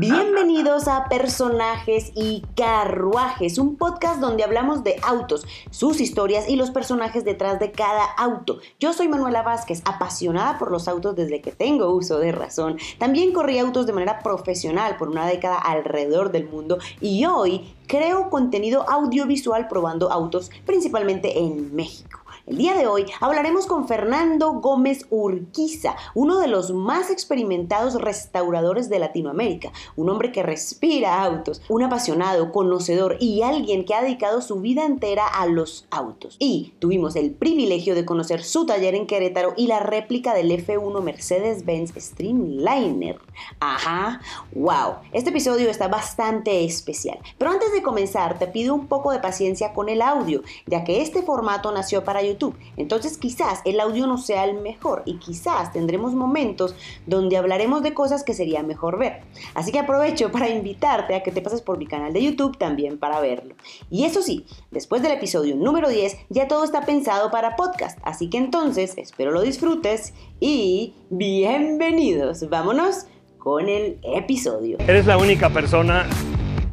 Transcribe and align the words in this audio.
Bienvenidos 0.00 0.88
a 0.88 1.08
Personajes 1.08 2.12
y 2.14 2.42
Carruajes, 2.54 3.56
un 3.58 3.76
podcast 3.76 4.20
donde 4.20 4.44
hablamos 4.44 4.84
de 4.84 4.96
autos, 5.02 5.46
sus 5.70 6.00
historias 6.00 6.48
y 6.48 6.56
los 6.56 6.70
personajes 6.70 7.24
detrás 7.24 7.58
de 7.60 7.70
cada 7.70 8.04
auto. 8.04 8.58
Yo 8.78 8.92
soy 8.92 9.08
Manuela 9.08 9.42
Vázquez, 9.42 9.82
apasionada 9.84 10.58
por 10.58 10.70
los 10.70 10.88
autos 10.88 11.16
desde 11.16 11.40
que 11.40 11.52
tengo 11.52 11.94
uso 11.94 12.18
de 12.18 12.32
razón. 12.32 12.76
También 12.98 13.32
corrí 13.32 13.58
autos 13.58 13.86
de 13.86 13.92
manera 13.92 14.18
profesional 14.18 14.96
por 14.96 15.08
una 15.08 15.26
década 15.26 15.56
alrededor 15.56 16.30
del 16.30 16.48
mundo 16.48 16.78
y 17.00 17.24
hoy 17.24 17.74
creo 17.86 18.28
contenido 18.28 18.88
audiovisual 18.88 19.68
probando 19.68 20.10
autos 20.10 20.50
principalmente 20.66 21.38
en 21.38 21.74
México. 21.74 22.20
El 22.46 22.58
día 22.58 22.76
de 22.76 22.86
hoy 22.86 23.06
hablaremos 23.20 23.66
con 23.66 23.88
Fernando 23.88 24.52
Gómez 24.52 25.06
Urquiza, 25.10 25.96
uno 26.14 26.38
de 26.38 26.46
los 26.46 26.70
más 26.70 27.10
experimentados 27.10 28.00
restauradores 28.00 28.88
de 28.88 29.00
Latinoamérica, 29.00 29.72
un 29.96 30.08
hombre 30.10 30.30
que 30.30 30.44
respira 30.44 31.24
autos, 31.24 31.60
un 31.68 31.82
apasionado, 31.82 32.52
conocedor 32.52 33.16
y 33.18 33.42
alguien 33.42 33.84
que 33.84 33.94
ha 33.94 34.02
dedicado 34.02 34.42
su 34.42 34.60
vida 34.60 34.84
entera 34.84 35.26
a 35.26 35.46
los 35.46 35.88
autos. 35.90 36.36
Y 36.38 36.72
tuvimos 36.78 37.16
el 37.16 37.32
privilegio 37.32 37.96
de 37.96 38.04
conocer 38.04 38.44
su 38.44 38.64
taller 38.64 38.94
en 38.94 39.08
Querétaro 39.08 39.54
y 39.56 39.66
la 39.66 39.80
réplica 39.80 40.32
del 40.32 40.52
F1 40.52 41.02
Mercedes-Benz 41.02 41.94
Streamliner. 41.96 43.18
Ajá, 43.58 44.20
wow, 44.54 44.98
este 45.12 45.30
episodio 45.30 45.68
está 45.68 45.88
bastante 45.88 46.64
especial. 46.64 47.18
Pero 47.38 47.50
antes 47.50 47.72
de 47.72 47.82
comenzar, 47.82 48.38
te 48.38 48.46
pido 48.46 48.72
un 48.72 48.86
poco 48.86 49.10
de 49.10 49.18
paciencia 49.18 49.72
con 49.72 49.88
el 49.88 50.00
audio, 50.00 50.42
ya 50.66 50.84
que 50.84 51.02
este 51.02 51.22
formato 51.22 51.72
nació 51.72 52.04
para 52.04 52.22
YouTube 52.22 52.35
entonces 52.76 53.18
quizás 53.18 53.60
el 53.64 53.80
audio 53.80 54.06
no 54.06 54.18
sea 54.18 54.44
el 54.44 54.60
mejor 54.60 55.02
y 55.06 55.18
quizás 55.18 55.72
tendremos 55.72 56.14
momentos 56.14 56.74
donde 57.06 57.36
hablaremos 57.36 57.82
de 57.82 57.94
cosas 57.94 58.22
que 58.22 58.34
sería 58.34 58.62
mejor 58.62 58.98
ver. 58.98 59.22
Así 59.54 59.72
que 59.72 59.78
aprovecho 59.78 60.30
para 60.30 60.48
invitarte 60.48 61.14
a 61.14 61.22
que 61.22 61.32
te 61.32 61.42
pases 61.42 61.62
por 61.62 61.78
mi 61.78 61.86
canal 61.86 62.12
de 62.12 62.22
YouTube 62.22 62.58
también 62.58 62.98
para 62.98 63.20
verlo. 63.20 63.54
Y 63.90 64.04
eso 64.04 64.22
sí, 64.22 64.44
después 64.70 65.02
del 65.02 65.12
episodio 65.12 65.56
número 65.56 65.88
10 65.88 66.16
ya 66.28 66.48
todo 66.48 66.64
está 66.64 66.82
pensado 66.82 67.30
para 67.30 67.56
podcast, 67.56 67.98
así 68.02 68.28
que 68.28 68.38
entonces 68.38 68.94
espero 68.96 69.30
lo 69.30 69.42
disfrutes 69.42 70.14
y 70.40 70.94
bienvenidos. 71.10 72.48
Vámonos 72.48 73.06
con 73.38 73.68
el 73.68 73.98
episodio. 74.02 74.78
Eres 74.80 75.06
la 75.06 75.18
única 75.18 75.50
persona 75.50 76.06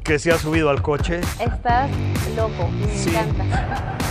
que 0.03 0.19
se 0.19 0.31
ha 0.31 0.38
subido 0.38 0.69
al 0.69 0.81
coche. 0.81 1.22
Estás 1.39 1.89
loco, 2.36 2.67
me 2.69 3.03
encanta. 3.03 4.03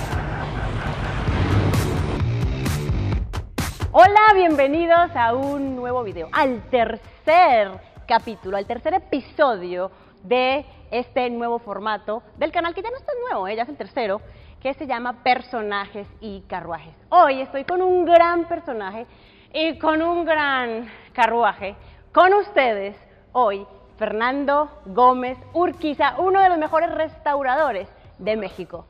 Hola, 3.94 4.32
bienvenidos 4.34 5.14
a 5.14 5.34
un 5.34 5.76
nuevo 5.76 6.02
video, 6.02 6.30
al 6.32 6.62
tercer 6.70 7.68
capítulo, 8.08 8.56
al 8.56 8.64
tercer 8.64 8.94
episodio 8.94 9.90
de 10.22 10.64
este 10.90 11.28
nuevo 11.28 11.58
formato 11.58 12.22
del 12.38 12.52
canal, 12.52 12.72
que 12.72 12.80
ya 12.80 12.90
no 12.90 12.96
es 12.96 13.04
tan 13.04 13.16
nuevo, 13.20 13.46
¿eh? 13.46 13.54
ya 13.54 13.64
es 13.64 13.68
el 13.68 13.76
tercero, 13.76 14.22
que 14.62 14.72
se 14.72 14.86
llama 14.86 15.22
Personajes 15.22 16.08
y 16.22 16.40
Carruajes. 16.48 16.94
Hoy 17.10 17.42
estoy 17.42 17.64
con 17.64 17.82
un 17.82 18.06
gran 18.06 18.48
personaje 18.48 19.06
y 19.52 19.78
con 19.78 20.00
un 20.00 20.24
gran 20.24 20.90
carruaje, 21.12 21.76
con 22.14 22.32
ustedes 22.32 22.96
hoy, 23.32 23.66
Fernando 23.98 24.70
Gómez 24.86 25.36
Urquiza, 25.52 26.14
uno 26.16 26.40
de 26.40 26.48
los 26.48 26.56
mejores 26.56 26.90
restauradores 26.92 27.88
de 28.16 28.36
México. 28.38 28.86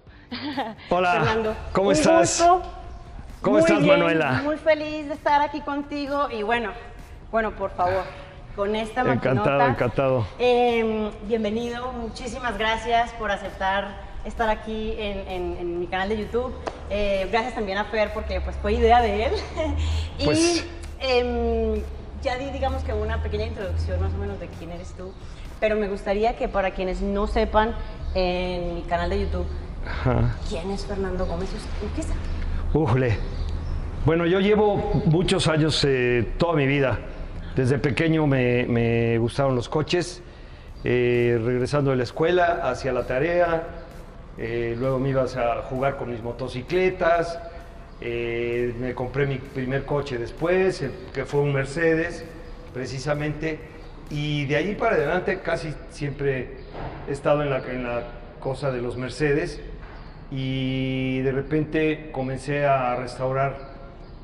Hola, 0.90 1.12
Fernando, 1.14 1.56
¿cómo 1.72 1.90
estás? 1.90 2.40
¿Cómo 3.42 3.58
estás, 3.58 3.80
Manuela? 3.80 4.40
Muy 4.44 4.56
feliz 4.56 5.08
de 5.08 5.14
estar 5.14 5.42
aquí 5.42 5.60
contigo 5.62 6.28
y 6.30 6.44
bueno, 6.44 6.70
bueno, 7.32 7.50
por 7.50 7.72
favor, 7.72 8.04
con 8.54 8.76
esta 8.76 9.00
Encantado, 9.00 9.66
encantado. 9.66 10.26
Eh, 10.38 11.10
bienvenido, 11.26 11.92
muchísimas 11.92 12.56
gracias 12.56 13.10
por 13.14 13.32
aceptar 13.32 14.12
estar 14.24 14.48
aquí 14.48 14.94
en, 14.96 15.80
mi 15.80 15.88
canal 15.88 16.10
de 16.10 16.18
YouTube. 16.18 16.54
Eh, 16.88 17.28
gracias 17.32 17.56
también 17.56 17.78
a 17.78 17.86
Fer 17.86 18.12
porque 18.14 18.40
pues 18.40 18.54
fue 18.62 18.74
idea 18.74 19.02
de 19.02 19.24
él. 19.24 19.32
y 20.20 20.24
pues... 20.24 20.64
eh, 21.00 21.82
ya 22.22 22.38
di 22.38 22.48
digamos 22.50 22.84
que 22.84 22.92
una 22.92 23.24
pequeña 23.24 23.46
introducción 23.46 24.00
más 24.00 24.14
o 24.14 24.18
menos 24.18 24.38
de 24.38 24.46
quién 24.46 24.70
eres 24.70 24.92
tú, 24.92 25.12
pero 25.58 25.74
me 25.74 25.88
gustaría 25.88 26.36
que 26.36 26.46
para 26.46 26.70
quienes 26.70 27.00
no 27.00 27.26
sepan 27.26 27.74
en 28.14 28.76
mi 28.76 28.82
canal 28.82 29.10
de 29.10 29.22
YouTube, 29.22 29.46
¿quién 30.48 30.70
es 30.70 30.86
Fernando 30.86 31.26
Gómez 31.26 31.50
Urquiza? 31.82 32.14
Bueno, 34.06 34.24
yo 34.24 34.40
llevo 34.40 34.76
muchos 35.04 35.46
años, 35.46 35.84
eh, 35.86 36.26
toda 36.38 36.54
mi 36.54 36.66
vida. 36.66 37.00
Desde 37.54 37.78
pequeño 37.78 38.26
me, 38.26 39.18
gustaron 39.18 39.54
los 39.54 39.68
coches. 39.68 40.22
Eh, 40.82 41.38
regresando 41.44 41.90
de 41.90 41.98
la 41.98 42.04
escuela 42.04 42.62
hacia 42.64 42.94
la 42.94 43.06
tarea, 43.06 43.64
eh, 44.38 44.74
luego 44.78 44.98
me 44.98 45.10
ibas 45.10 45.36
a 45.36 45.60
jugar 45.64 45.98
con 45.98 46.10
mis 46.10 46.22
motocicletas. 46.22 47.38
me 48.00 48.94
compré 48.94 49.26
mi 49.26 49.36
primer 49.36 49.84
coche 49.84 50.16
después, 50.16 50.82
que 51.12 51.26
fue 51.26 51.40
un 51.40 51.52
Mercedes, 51.52 52.24
precisamente. 52.72 53.60
Y 54.08 54.46
de 54.46 54.56
ahí 54.56 54.74
para 54.76 54.96
adelante 54.96 55.40
casi 55.40 55.74
siempre 55.90 56.56
he 57.06 57.12
estado 57.12 57.42
en 57.42 57.50
la, 57.50 57.58
en 57.58 57.82
la 57.84 58.02
cosa 58.40 58.72
de 58.72 58.80
los 58.80 58.96
Mercedes 58.96 59.60
y 60.34 61.20
de 61.20 61.30
repente 61.30 62.10
comencé 62.10 62.64
a 62.64 62.96
restaurar 62.96 63.72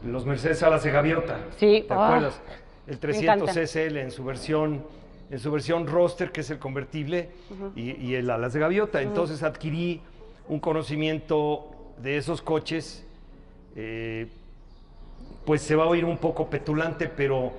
los 0.04 0.24
Mercedes 0.24 0.62
Alas 0.62 0.82
de 0.82 0.90
Gaviota. 0.90 1.40
Sí, 1.58 1.84
¿te 1.86 1.92
acuerdas? 1.92 2.40
El 2.86 2.98
300 2.98 3.50
SL 3.50 3.98
en 3.98 4.10
su 4.10 4.24
versión 4.24 4.82
en 5.30 5.38
su 5.38 5.52
versión 5.52 5.86
roster, 5.86 6.32
que 6.32 6.40
es 6.40 6.48
el 6.48 6.58
convertible, 6.58 7.28
y, 7.76 8.14
el 8.14 8.30
alas 8.30 8.54
de 8.54 8.60
gaviota. 8.60 9.02
Entonces 9.02 9.42
adquirí 9.42 10.00
un 10.48 10.58
conocimiento 10.58 11.66
de 11.98 12.16
esos 12.16 12.40
coches, 12.40 13.06
eh, 13.76 14.28
pues 15.44 15.60
se 15.60 15.76
va 15.76 15.84
a 15.84 15.86
oír 15.86 16.06
un 16.06 16.16
poco 16.16 16.48
petulante, 16.48 17.08
pero 17.08 17.52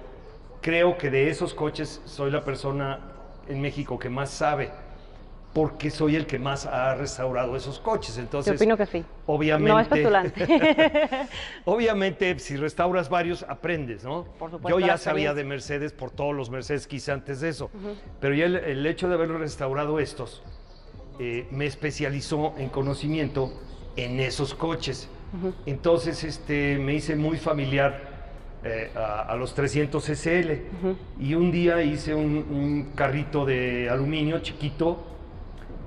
creo 0.62 0.98
que 0.98 1.12
de 1.12 1.30
esos 1.30 1.54
coches 1.54 2.02
soy 2.06 2.32
la 2.32 2.44
persona 2.44 3.02
en 3.48 3.62
México 3.62 4.00
que 4.00 4.10
más 4.10 4.32
sabe 4.32 4.72
porque 5.54 5.90
soy 5.90 6.16
el 6.16 6.26
que 6.26 6.38
más 6.38 6.66
ha 6.66 6.94
restaurado 6.96 7.56
esos 7.56 7.80
coches. 7.80 8.18
Entonces, 8.18 8.54
Yo 8.54 8.58
opino 8.58 8.78
que 8.78 8.86
sí. 8.86 9.04
Obviamente. 9.26 9.72
No 9.72 9.80
es 9.80 9.88
petulante. 9.88 10.46
obviamente, 11.66 12.38
si 12.40 12.56
restauras 12.56 13.10
varios, 13.10 13.44
aprendes, 13.48 14.04
¿no? 14.04 14.26
Por 14.38 14.52
supuesto, 14.52 14.80
Yo 14.80 14.86
ya 14.86 14.98
sabía 14.98 15.34
de 15.34 15.44
Mercedes 15.44 15.92
por 15.92 16.12
todos 16.12 16.36
los 16.36 16.50
Mercedes 16.50 16.88
que 16.88 16.98
hice 16.98 17.12
antes 17.12 17.42
de 17.42 17.50
eso. 17.50 17.72
Pero 18.20 18.36
ya 18.36 18.46
el, 18.46 18.86
hecho 18.86 19.10
de 19.10 19.16
haber 19.16 19.30
restaurado 19.30 20.00
estos 20.00 20.44
eh, 21.20 21.48
me 21.52 21.66
especializó 21.66 22.54
en 22.58 22.70
conocimiento 22.70 23.52
en 23.96 24.20
esos 24.20 24.54
coches. 24.54 25.10
Entonces, 25.66 26.24
este, 26.24 26.78
me 26.80 26.94
hice 26.94 27.16
muy 27.16 27.38
familiar 27.38 28.10
eh, 28.64 28.92
a, 28.96 29.36
los 29.36 29.54
300 29.54 30.04
SL. 30.04 30.52
Y 31.20 31.34
un 31.34 31.52
día 31.52 31.82
hice 31.82 32.14
un, 32.14 32.92
carrito 32.96 33.46
de 33.46 33.90
aluminio 33.90 34.40
chiquito 34.40 35.06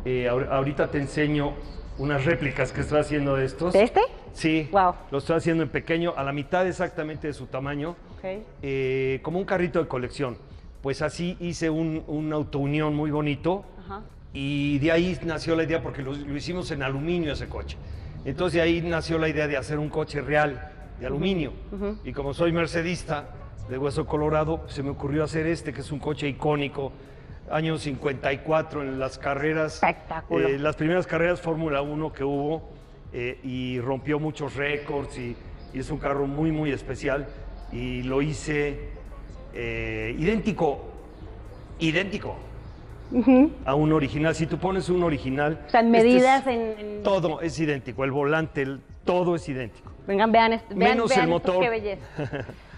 eh, 0.05 0.29
ahorita 0.29 0.91
te 0.91 0.99
enseño 0.99 1.55
unas 1.99 2.25
réplicas 2.25 2.73
que 2.73 2.81
estoy 2.81 3.01
haciendo 3.01 3.37
de 3.37 3.45
estos. 3.45 3.73
¿De 3.73 3.83
este? 3.83 4.01
Sí. 4.33 4.69
Wow. 4.73 4.95
Lo 5.11 5.19
estoy 5.19 5.37
haciendo 5.37 5.63
en 5.63 5.69
pequeño, 5.69 6.15
a 6.17 6.25
la 6.25 6.33
mitad 6.33 6.67
exactamente 6.67 7.27
de 7.27 7.33
su 7.33 7.47
tamaño. 7.47 7.97
Okay. 8.19 8.45
Eh, 8.63 9.21
como 9.23 9.39
un 9.39 9.45
carrito 9.45 9.81
de 9.81 9.89
colección. 9.89 10.37
Pues 10.81 11.03
así 11.03 11.37
hice 11.41 11.71
un, 11.71 12.03
un 12.07 12.33
autounión 12.33 12.95
muy 12.95 13.11
bonito. 13.11 13.65
Ajá. 13.85 14.03
Y 14.33 14.79
de 14.79 14.93
ahí 14.93 15.19
nació 15.25 15.55
la 15.57 15.65
idea, 15.65 15.83
porque 15.83 16.03
lo, 16.03 16.15
hicimos 16.37 16.71
en 16.71 16.83
aluminio 16.83 17.33
ese 17.33 17.49
coche. 17.49 17.77
Entonces 18.25 18.55
de 18.55 18.63
ahí 18.63 18.81
nació 18.81 19.19
la 19.19 19.29
idea 19.29 19.47
de 19.47 19.57
hacer 19.57 19.79
un 19.79 19.89
coche 19.89 20.21
real 20.21 20.71
de 20.99 21.07
aluminio. 21.07 21.53
Y 22.05 22.13
como 22.13 22.33
soy 22.33 22.53
mercedista 22.53 23.29
de 23.69 23.77
Hueso 23.77 24.07
Colorado, 24.07 24.65
se 24.69 24.83
me 24.83 24.91
ocurrió 24.91 25.25
hacer 25.25 25.47
este, 25.47 25.73
que 25.73 25.81
es 25.81 25.91
un 25.93 25.99
coche 25.99 26.29
icónico 26.29 26.93
año 27.51 27.79
54 27.79 28.83
en 28.83 28.99
las 28.99 29.19
carreras. 29.19 29.81
Eh, 30.31 30.59
las 30.59 30.77
primeras 30.77 31.07
carreras 31.07 31.41
Fórmula 31.41 31.83
1 31.83 32.13
que 32.13 32.25
hubo 32.25 32.71
eh, 33.13 33.39
y 33.43 33.81
rompió 33.81 34.19
muchos 34.19 34.57
récords 34.57 35.19
y, 35.19 35.37
es 35.75 35.91
un 35.91 35.99
carro 35.99 36.27
muy, 36.27 36.53
muy 36.53 36.71
especial. 36.71 37.27
Y 37.73 38.03
lo 38.03 38.21
hice 38.21 38.91
eh, 39.55 40.15
idéntico, 40.19 40.85
idéntico. 41.79 42.37
A 43.67 43.75
un 43.75 43.93
original. 43.93 44.35
Si 44.35 44.47
tú 44.47 44.59
pones 44.59 44.89
un 44.89 45.03
original. 45.03 45.61
O 45.67 45.71
sea, 45.71 45.81
en 45.81 45.95
este 45.95 46.07
medidas, 46.09 46.47
en, 46.47 47.03
Todo 47.03 47.41
es 47.41 47.59
idéntico. 47.59 48.05
El 48.05 48.11
volante, 48.11 48.67
todo 49.05 49.35
es 49.35 49.49
idéntico. 49.49 49.93
Vengan, 50.07 50.33
vean, 50.33 50.55
este, 50.55 50.75
Menos 50.75 51.15
el 51.17 51.29
motor. 51.29 51.61
Qué 51.61 51.69
belleza. 51.69 52.07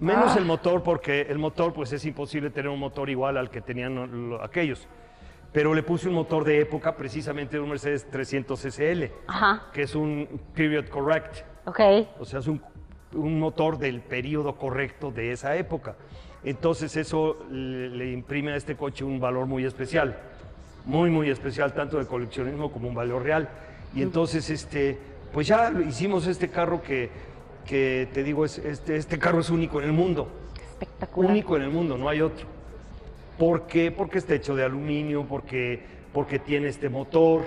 Menos 0.00 0.34
el 0.36 0.44
ah. 0.44 0.46
motor, 0.46 0.82
porque 0.82 1.22
el 1.22 1.38
motor, 1.38 1.74
pues 1.74 1.92
es 1.92 2.04
imposible 2.06 2.50
tener 2.50 2.70
un 2.70 2.80
motor 2.80 3.10
igual 3.10 3.36
al 3.36 3.50
que 3.50 3.60
tenían 3.60 4.38
aquellos. 4.42 4.88
Pero 5.52 5.74
le 5.74 5.82
puse 5.82 6.08
un 6.08 6.14
motor 6.14 6.44
de 6.44 6.60
época, 6.60 6.96
precisamente 6.96 7.60
un 7.60 7.68
Mercedes 7.68 8.08
300 8.10 8.58
SL, 8.58 9.04
que 9.72 9.82
es 9.82 9.94
un 9.94 10.40
period 10.54 10.86
correct. 10.86 11.44
Ok. 11.66 11.80
O 12.18 12.24
sea, 12.24 12.40
es 12.40 12.46
un, 12.46 12.62
motor 13.12 13.76
del 13.76 14.00
periodo 14.00 14.56
correcto 14.56 15.10
de 15.10 15.32
esa 15.32 15.56
época. 15.56 15.96
Entonces 16.44 16.96
eso 16.96 17.44
le, 17.50 17.90
le 17.90 18.12
imprime 18.12 18.52
a 18.52 18.56
este 18.56 18.76
coche 18.76 19.04
un 19.04 19.20
valor 19.20 19.46
muy 19.46 19.64
especial, 19.64 20.16
muy, 20.86 21.10
muy 21.10 21.28
especial, 21.28 21.74
tanto 21.74 21.98
de 21.98 22.06
coleccionismo 22.06 22.72
como 22.72 22.88
un 22.88 22.94
valor 22.94 23.24
real. 23.24 23.48
Y 23.94 24.02
entonces, 24.02 24.48
este, 24.48 24.96
pues 25.32 25.48
ya 25.48 25.72
hicimos 25.86 26.26
este 26.26 26.48
carro 26.48 26.80
que, 26.80 27.10
que 27.64 28.08
te 28.12 28.22
digo, 28.22 28.44
es, 28.44 28.58
este, 28.58 28.96
este 28.96 29.18
carro 29.18 29.40
es 29.40 29.50
único 29.50 29.78
en 29.80 29.86
el 29.86 29.92
mundo, 29.92 30.28
Espectacular. 30.72 31.30
único 31.30 31.56
en 31.56 31.62
el 31.62 31.70
mundo, 31.70 31.96
no 31.98 32.08
hay 32.08 32.20
otro. 32.20 32.46
¿Por 33.38 33.66
qué? 33.66 33.90
Porque 33.90 34.18
está 34.18 34.34
hecho 34.34 34.54
de 34.54 34.64
aluminio, 34.64 35.24
porque, 35.28 35.82
porque 36.12 36.38
tiene 36.38 36.68
este 36.68 36.88
motor, 36.88 37.42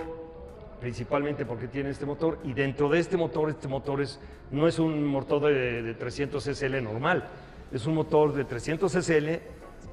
principalmente 0.79 1.45
porque 1.45 1.67
tiene 1.67 1.89
este 1.89 2.05
motor, 2.05 2.39
y 2.43 2.53
dentro 2.53 2.89
de 2.89 2.99
este 2.99 3.15
motor, 3.17 3.49
este 3.49 3.67
motor 3.67 4.01
es, 4.01 4.19
no 4.51 4.67
es 4.67 4.79
un 4.79 5.05
motor 5.05 5.41
de, 5.43 5.81
de 5.83 5.93
300 5.93 6.43
SL 6.43 6.81
normal, 6.83 7.27
es 7.71 7.85
un 7.85 7.95
motor 7.95 8.33
de 8.33 8.43
300 8.45 8.91
SL 8.91 9.29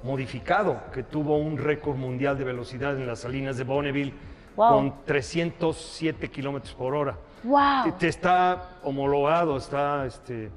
modificado, 0.03 0.81
que 0.93 1.03
tuvo 1.03 1.37
un 1.37 1.59
récord 1.59 1.97
mundial 1.97 2.39
de 2.39 2.45
velocidad 2.45 2.97
en 2.97 3.07
las 3.07 3.21
salinas 3.21 3.57
de 3.57 3.65
Bonneville 3.65 4.15
Wow. 4.57 4.69
con 4.75 4.95
307 5.07 6.29
kilómetros 6.29 6.75
por 6.75 6.95
hora. 6.95 7.17
¡Wow! 7.45 7.93
Te- 7.99 8.09
está 8.09 8.71
homologado, 8.83 9.57
está, 9.57 10.07
este, 10.07 10.51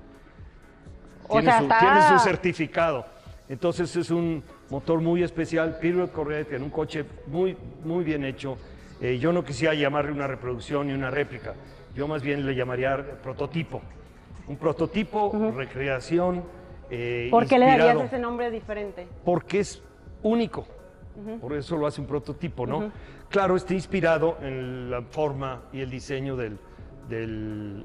O 1.27 1.33
tiene, 1.39 1.45
sea, 1.51 1.57
su, 1.59 1.63
está- 1.63 1.79
tiene 1.79 2.01
su 2.09 2.19
certificado. 2.19 3.05
Entonces 3.49 3.95
es 3.95 4.09
un 4.09 4.43
motor 4.69 5.01
muy 5.01 5.23
especial, 5.23 5.77
Period 5.79 6.09
Corvette, 6.09 6.53
en 6.53 6.63
un 6.63 6.69
coche 6.69 7.05
muy, 7.27 7.55
muy 7.83 8.03
bien 8.03 8.23
hecho. 8.25 8.57
Eh, 9.01 9.17
yo 9.19 9.33
no 9.33 9.43
quisiera 9.43 9.73
llamarle 9.73 10.11
una 10.11 10.27
reproducción 10.27 10.87
ni 10.87 10.93
una 10.93 11.09
réplica, 11.11 11.53
yo 11.95 12.07
más 12.07 12.21
bien 12.23 12.45
le 12.45 12.55
llamaría 12.55 12.97
prototipo. 13.21 13.81
Un 14.47 14.57
prototipo, 14.57 15.31
recreación. 15.55 16.43
eh, 16.89 17.27
¿Por 17.31 17.47
qué 17.47 17.57
le 17.59 17.65
darías 17.65 18.01
ese 18.01 18.19
nombre 18.19 18.49
diferente? 18.51 19.07
porque 19.23 19.59
es 19.61 19.81
único. 20.21 20.65
Por 21.39 21.53
eso 21.53 21.77
lo 21.77 21.85
hace 21.85 22.01
un 22.01 22.07
prototipo, 22.07 22.65
¿no? 22.65 22.91
Claro, 23.29 23.55
está 23.55 23.73
inspirado 23.73 24.37
en 24.41 24.89
la 24.89 25.01
forma 25.03 25.61
y 25.71 25.81
el 25.81 25.89
diseño 25.91 26.35
del, 26.35 26.57
del, 27.09 27.83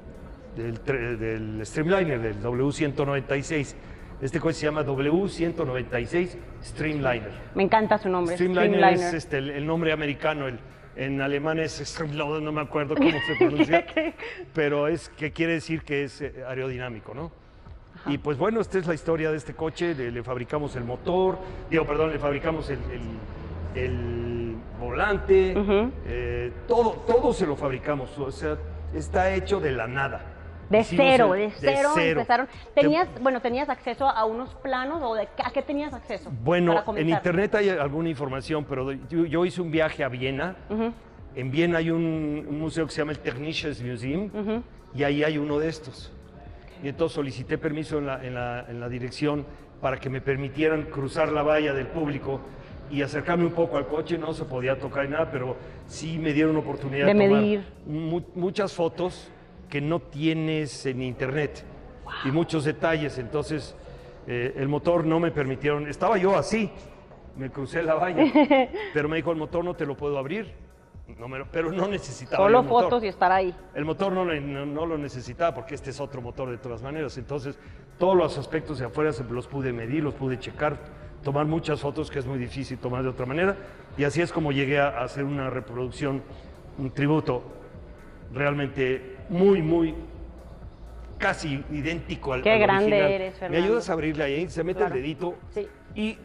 del, 0.55 0.83
tre- 0.83 1.17
del 1.17 1.65
Streamliner, 1.65 2.19
del 2.21 2.41
W196. 2.41 3.75
Este 4.21 4.39
coche 4.39 4.55
se 4.55 4.65
llama 4.65 4.83
W196 4.85 6.35
Streamliner. 6.63 7.31
Me 7.55 7.63
encanta 7.63 7.97
su 7.97 8.09
nombre. 8.09 8.35
Streamliner, 8.35 8.93
es 8.93 9.13
este, 9.13 9.37
el, 9.37 9.49
el 9.51 9.65
nombre 9.65 9.91
americano, 9.93 10.47
el, 10.47 10.59
en 10.95 11.21
alemán 11.21 11.59
es 11.59 11.73
Streamliner, 11.77 12.41
no 12.41 12.51
me 12.51 12.61
acuerdo 12.61 12.95
cómo 12.97 13.11
se 13.11 13.35
pronuncia, 13.37 13.85
pero 14.53 14.87
es 14.87 15.07
que 15.09 15.31
quiere 15.31 15.53
decir 15.53 15.83
que 15.83 16.03
es 16.03 16.21
eh, 16.21 16.43
aerodinámico, 16.47 17.13
¿no? 17.13 17.31
Y 18.05 18.17
pues 18.17 18.37
bueno, 18.37 18.61
esta 18.61 18.77
es 18.79 18.87
la 18.87 18.93
historia 18.93 19.29
de 19.31 19.37
este 19.37 19.53
coche, 19.53 19.93
le, 19.93 20.11
le 20.11 20.23
fabricamos 20.23 20.75
el 20.77 20.83
motor, 20.85 21.37
digo, 21.69 21.85
perdón, 21.85 22.11
le 22.11 22.19
fabricamos 22.19 22.69
el, 22.69 22.79
el- 23.75 24.55
volante, 24.79 25.53
eh, 26.07 26.51
todo, 26.67 27.03
todo 27.05 27.33
se 27.33 27.45
lo 27.45 27.55
fabricamos, 27.57 28.17
o 28.17 28.31
sea, 28.31 28.57
está 28.93 29.33
hecho 29.33 29.59
de 29.59 29.71
la 29.71 29.87
nada. 29.87 30.21
De 30.69 30.81
Hicimos 30.81 31.05
cero, 31.09 31.33
el- 31.35 31.49
de 31.49 31.55
cero, 31.59 31.89
empezaron. 31.97 32.47
Te- 32.75 32.81
¿Tenías, 32.81 33.07
bueno, 33.21 33.41
tenías 33.41 33.69
acceso 33.69 34.07
a 34.07 34.23
unos 34.25 34.53
planos 34.55 35.01
o 35.01 35.15
de, 35.15 35.27
a 35.43 35.49
qué 35.51 35.63
tenías 35.63 35.93
acceso? 35.95 36.31
Bueno, 36.43 36.83
en 36.95 37.09
internet 37.09 37.55
hay 37.55 37.69
alguna 37.69 38.09
información, 38.09 38.65
pero 38.69 38.91
yo, 38.91 39.25
yo 39.25 39.45
hice 39.45 39.61
un 39.61 39.71
viaje 39.71 40.03
a 40.03 40.09
Viena. 40.09 40.55
Ujú, 40.69 40.93
En 41.35 41.49
Viena 41.51 41.79
hay 41.79 41.89
un, 41.89 42.45
un 42.47 42.59
museo 42.59 42.85
que 42.85 42.91
se 42.91 43.01
llama 43.01 43.11
el 43.13 43.19
Technisches 43.19 43.81
Museum 43.81 44.29
ujú. 44.33 44.63
y 44.93 45.03
ahí 45.03 45.23
hay 45.23 45.37
uno 45.39 45.57
de 45.57 45.69
estos. 45.69 46.11
Y 46.83 46.87
entonces 46.89 47.15
solicité 47.15 47.57
permiso 47.57 47.97
en 47.97 48.05
la, 48.05 48.23
en 48.23 48.33
la- 48.35 48.65
en 48.69 48.79
la 48.79 48.89
dirección 48.89 49.45
para 49.81 49.97
que 49.99 50.09
me 50.09 50.21
permitieran 50.21 50.83
cruzar 50.83 51.31
la 51.31 51.41
valla 51.41 51.73
del 51.73 51.87
público 51.87 52.41
y 52.89 53.01
acercarme 53.01 53.45
un 53.45 53.51
poco 53.53 53.77
al 53.77 53.87
coche. 53.87 54.17
No 54.17 54.33
se 54.33 54.45
podía 54.45 54.77
tocar 54.79 55.05
ni 55.05 55.11
nada, 55.11 55.29
pero 55.31 55.55
sí 55.85 56.17
me 56.17 56.33
dieron 56.33 56.55
oportunidad 56.57 57.05
De 57.07 57.13
de, 57.13 57.25
tomar 57.25 57.41
medir. 57.41 57.63
mu- 57.85 58.21
muchas 58.35 58.73
fotos 58.73 59.29
que 59.69 59.81
no 59.81 59.99
tienes 59.99 60.85
en 60.85 61.01
internet 61.01 61.63
y 62.25 62.31
muchos 62.31 62.65
detalles. 62.65 63.17
Entonces, 63.17 63.75
eh, 64.27 64.53
el 64.57 64.67
motor 64.67 65.05
no 65.05 65.19
me 65.19 65.31
permitieron. 65.31 65.87
Estaba 65.87 66.17
yo 66.17 66.35
así, 66.35 66.69
me 67.37 67.49
crucé 67.49 67.83
la 67.83 67.93
valla, 67.95 68.23
pero 68.93 69.07
me 69.09 69.17
dijo: 69.17 69.31
el 69.31 69.37
motor 69.37 69.63
no 69.63 69.75
te 69.75 69.85
lo 69.85 69.95
puedo 69.95 70.17
abrir. 70.17 70.51
No 71.17 71.27
me 71.27 71.39
lo- 71.39 71.47
pero 71.51 71.71
no 71.71 71.87
necesitaba. 71.87 72.43
Solo 72.43 72.59
el 72.59 72.65
motor. 72.65 72.83
fotos 72.83 73.03
y 73.03 73.07
estar 73.07 73.31
ahí. 73.31 73.53
El 73.73 73.83
motor 73.85 74.11
no, 74.11 74.25
no- 74.25 74.65
no 74.65 74.85
lo 74.85 74.95
necesitaba 74.97 75.55
porque 75.55 75.73
este 75.75 75.89
es 75.89 75.99
otro 75.99 76.21
motor 76.21 76.49
de 76.51 76.57
todas 76.59 76.83
maneras. 76.83 77.17
Entonces, 77.17 77.57
todos 77.97 78.15
los 78.15 78.37
aspectos 78.37 78.77
de 78.79 78.85
afuera 78.85 79.11
los 79.29 79.47
pude 79.47 79.73
medir, 79.73 80.03
los 80.03 80.13
pude 80.13 80.37
checar, 80.37 80.77
tomar 81.23 81.45
muchas 81.45 81.79
fotos 81.81 82.09
que 82.09 82.19
es 82.19 82.25
muy 82.25 82.37
difícil 82.39 82.77
tomar 82.77 83.03
de 83.03 83.09
otra 83.09 83.25
manera. 83.25 83.55
Y 83.97 84.03
así 84.03 84.21
es 84.21 84.31
como 84.31 84.51
llegué 84.51 84.79
a 84.79 85.01
hacer 85.01 85.23
una 85.23 85.49
reproducción, 85.49 86.21
un 86.77 86.91
tributo 86.91 87.43
realmente 88.33 89.17
muy, 89.29 89.61
muy 89.61 89.95
casi 91.17 91.63
idéntico 91.71 92.33
al, 92.33 92.41
Qué 92.43 92.51
al 92.53 92.59
grande 92.59 92.85
original. 92.85 93.11
eres, 93.11 93.33
¿Me 93.33 93.39
Fernando. 93.39 93.65
ayudas 93.65 93.89
a 93.89 93.93
abrirle 93.93 94.23
ahí? 94.23 94.49
Se 94.49 94.63
mete 94.63 94.79
Claro. 94.79 94.95
el 94.95 95.01
dedito 95.01 95.35
Sí. 95.53 95.67
y... 95.95 96.17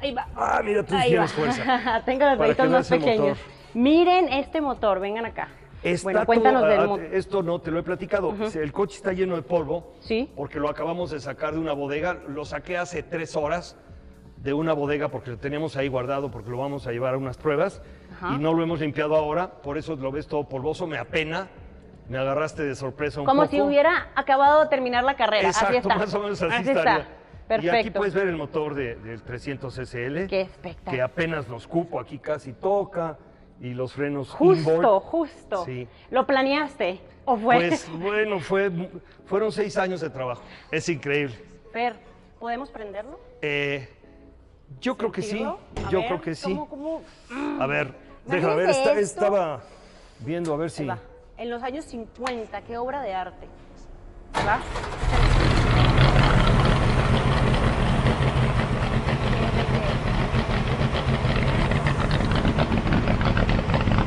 Ahí 0.00 0.14
va. 0.14 0.28
Ah, 0.36 0.60
mira, 0.64 0.84
tú 0.84 0.94
Ahí 0.94 1.10
tienes 1.10 1.32
va. 1.32 1.34
fuerza. 1.34 2.02
Tengo 2.06 2.24
los 2.26 2.38
deditos 2.38 2.70
más 2.70 2.88
pequeños. 2.88 3.18
motor. 3.30 3.36
Miren 3.74 4.28
este 4.28 4.60
motor, 4.60 5.00
vengan 5.00 5.26
acá. 5.26 5.48
Está 5.82 6.04
bueno, 6.04 6.26
cuéntanos 6.26 6.62
todo- 6.62 6.96
del. 6.98 7.14
Esto 7.14 7.42
no 7.42 7.60
te 7.60 7.70
lo 7.70 7.78
he 7.78 7.82
platicado. 7.82 8.34
El 8.54 8.72
coche 8.72 8.96
está 8.96 9.12
lleno 9.12 9.36
de 9.36 9.42
polvo. 9.42 9.94
Sí. 10.00 10.30
Porque 10.36 10.58
lo 10.60 10.68
acabamos 10.68 11.10
de 11.10 11.20
sacar 11.20 11.54
de 11.54 11.58
una 11.58 11.72
bodega. 11.72 12.14
Lo 12.28 12.44
saqué 12.44 12.78
hace 12.78 13.02
tres 13.02 13.36
horas 13.36 13.76
de 14.36 14.52
una 14.52 14.72
bodega 14.72 15.08
porque 15.08 15.30
lo 15.30 15.38
teníamos 15.38 15.76
ahí 15.76 15.88
guardado 15.88 16.30
porque 16.30 16.50
lo 16.50 16.58
vamos 16.58 16.86
a 16.86 16.92
llevar 16.92 17.14
a 17.14 17.18
unas 17.18 17.36
pruebas. 17.36 17.82
Ajá. 18.16 18.34
Y 18.34 18.38
no 18.38 18.52
lo 18.54 18.62
hemos 18.62 18.80
limpiado 18.80 19.16
ahora. 19.16 19.50
Por 19.62 19.78
eso 19.78 19.96
lo 19.96 20.10
ves 20.12 20.26
todo 20.26 20.48
polvoso. 20.48 20.86
Me 20.86 20.98
apena. 20.98 21.48
Me 22.08 22.18
agarraste 22.18 22.64
de 22.64 22.74
sorpresa 22.74 23.20
un 23.20 23.26
Como 23.26 23.42
poco. 23.42 23.50
si 23.52 23.60
hubiera 23.62 24.08
acabado 24.16 24.62
de 24.64 24.68
terminar 24.68 25.04
la 25.04 25.14
carrera. 25.16 25.48
Exacto, 25.48 25.68
así 25.68 25.76
está. 25.78 25.94
más 25.96 26.12
o 26.14 26.20
menos 26.20 26.42
así, 26.42 26.52
Así 26.54 26.70
está. 26.70 26.98
Y 26.98 27.54
aquí 27.54 27.66
Perfecto. 27.68 27.98
puedes 27.98 28.14
ver 28.14 28.28
el 28.28 28.36
motor 28.36 28.74
de- 28.74 28.96
del 28.96 29.22
300 29.22 29.78
SL. 29.78 30.26
Qué 30.26 30.42
espectáculo. 30.42 30.92
Que 30.92 31.02
apenas 31.02 31.48
los 31.48 31.66
cupo. 31.66 32.00
Aquí 32.00 32.18
casi 32.18 32.52
toca. 32.54 33.16
Y 33.62 33.74
los 33.74 33.92
frenos 33.92 34.28
Justo, 34.30 34.74
inboard. 34.74 35.02
justo. 35.04 35.64
Sí. 35.64 35.86
¿Lo 36.10 36.26
planeaste? 36.26 37.00
¿O 37.24 37.36
fue? 37.36 37.68
Pues 37.68 37.88
bueno, 37.98 38.40
fue, 38.40 38.70
fueron 39.26 39.52
seis 39.52 39.76
años 39.78 40.00
de 40.00 40.10
trabajo. 40.10 40.42
Es 40.72 40.88
increíble. 40.88 41.36
Fer, 41.72 41.94
¿podemos 42.40 42.70
prenderlo? 42.70 43.20
Eh, 43.40 43.88
yo 44.80 44.96
creo 44.96 45.12
que 45.12 45.22
sí. 45.22 45.42
A 45.44 45.56
Yo 45.90 45.98
ver, 46.00 46.08
creo 46.08 46.20
que 46.20 46.34
sí. 46.34 46.52
¿cómo, 46.52 46.68
cómo? 46.68 47.02
A 47.60 47.66
ver, 47.66 47.94
¿Me 48.26 48.34
déjame 48.36 48.56
ver. 48.56 48.70
esta- 48.70 48.98
estaba 48.98 49.62
viendo 50.18 50.52
a 50.52 50.56
ver 50.56 50.70
si. 50.70 50.86
En 51.36 51.48
los 51.50 51.62
años 51.62 51.84
50, 51.84 52.62
qué 52.62 52.76
obra 52.78 53.00
de 53.00 53.14
arte. 53.14 53.46
¿Va? 54.44 54.60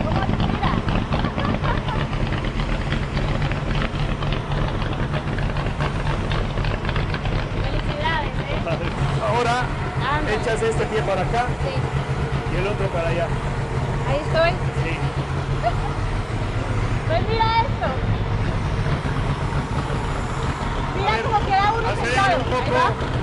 ¿Cómo 0.03 0.19
aspira? 0.21 1.75
Felicidades, 7.61 8.33
¿eh? 8.49 9.21
Ahora 9.27 9.63
Ándale. 10.17 10.35
echas 10.37 10.61
este 10.61 10.85
pie 10.85 11.01
para 11.01 11.21
acá 11.21 11.45
Sí. 11.63 12.53
y 12.55 12.57
el 12.61 12.67
otro 12.67 12.84
para 12.95 13.09
allá. 13.09 13.27
Ahí 14.07 14.21
estoy. 14.25 14.51
Sí. 14.83 14.97
Pues 17.07 17.21
mira 17.29 17.45
esto. 17.61 17.87
Mira 20.97 21.11
ver, 21.11 21.23
cómo 21.23 21.39
queda 21.45 21.73
uno 21.77 22.03
sentado. 22.03 22.37
un 22.37 22.43
poco. 22.45 22.63
Ahí 22.63 22.71
va. 22.71 23.14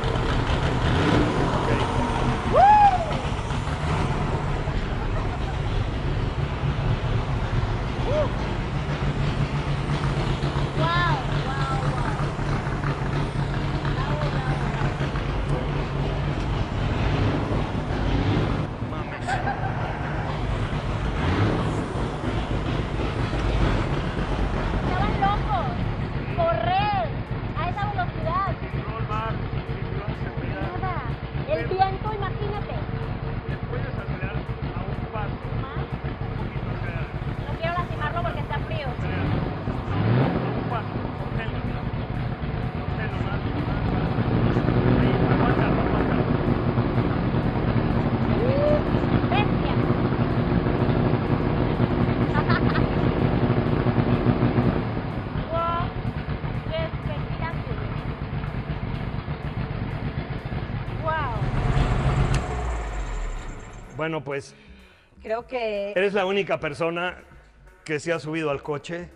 Bueno, 64.02 64.24
pues 64.24 64.52
Creo 65.22 65.46
que 65.46 65.92
eres 65.92 66.12
la 66.12 66.26
única 66.26 66.58
persona 66.58 67.18
que 67.84 68.00
se 68.00 68.12
ha 68.12 68.18
subido 68.18 68.50
al 68.50 68.60
coche. 68.60 69.08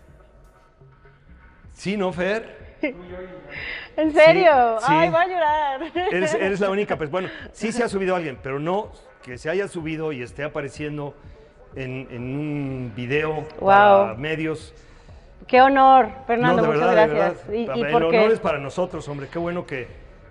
Sí, 1.73 1.97
¿no, 1.97 2.13
Fer? 2.13 2.77
¿En 3.97 4.13
serio? 4.13 4.77
sí. 4.79 4.85
Ay, 4.87 5.09
voy 5.09 5.19
a 5.19 5.27
llorar. 5.27 5.81
Eres, 6.13 6.33
eres 6.35 6.61
la 6.61 6.69
única, 6.69 6.95
pues 6.97 7.11
bueno, 7.11 7.27
sí 7.51 7.73
se 7.73 7.83
ha 7.83 7.89
subido 7.89 8.15
alguien, 8.15 8.39
pero 8.41 8.59
no 8.61 8.93
que 9.23 9.37
se 9.37 9.49
haya 9.49 9.67
subido 9.67 10.13
y 10.13 10.21
esté 10.21 10.45
apareciendo 10.45 11.13
en, 11.75 12.07
en 12.09 12.21
un 12.23 12.93
video 12.95 13.45
para 13.59 14.13
Wow. 14.13 14.17
medios. 14.17 14.73
Qué 15.47 15.61
honor, 15.61 16.11
Fernando, 16.25 16.61
no, 16.61 16.61
de 16.61 16.67
muchas 16.75 16.95
verdad, 16.95 17.07
de 17.09 17.13
gracias. 17.13 17.47
verdad. 17.49 17.75
Y, 17.75 17.79
y 17.79 17.83
el 17.83 17.91
porque 17.91 18.19
honor 18.19 18.31
es 18.31 18.39
para 18.39 18.57
nosotros, 18.59 19.05
hombre. 19.09 19.27
Qué 19.29 19.37
bueno 19.37 19.65
que, 19.65 19.87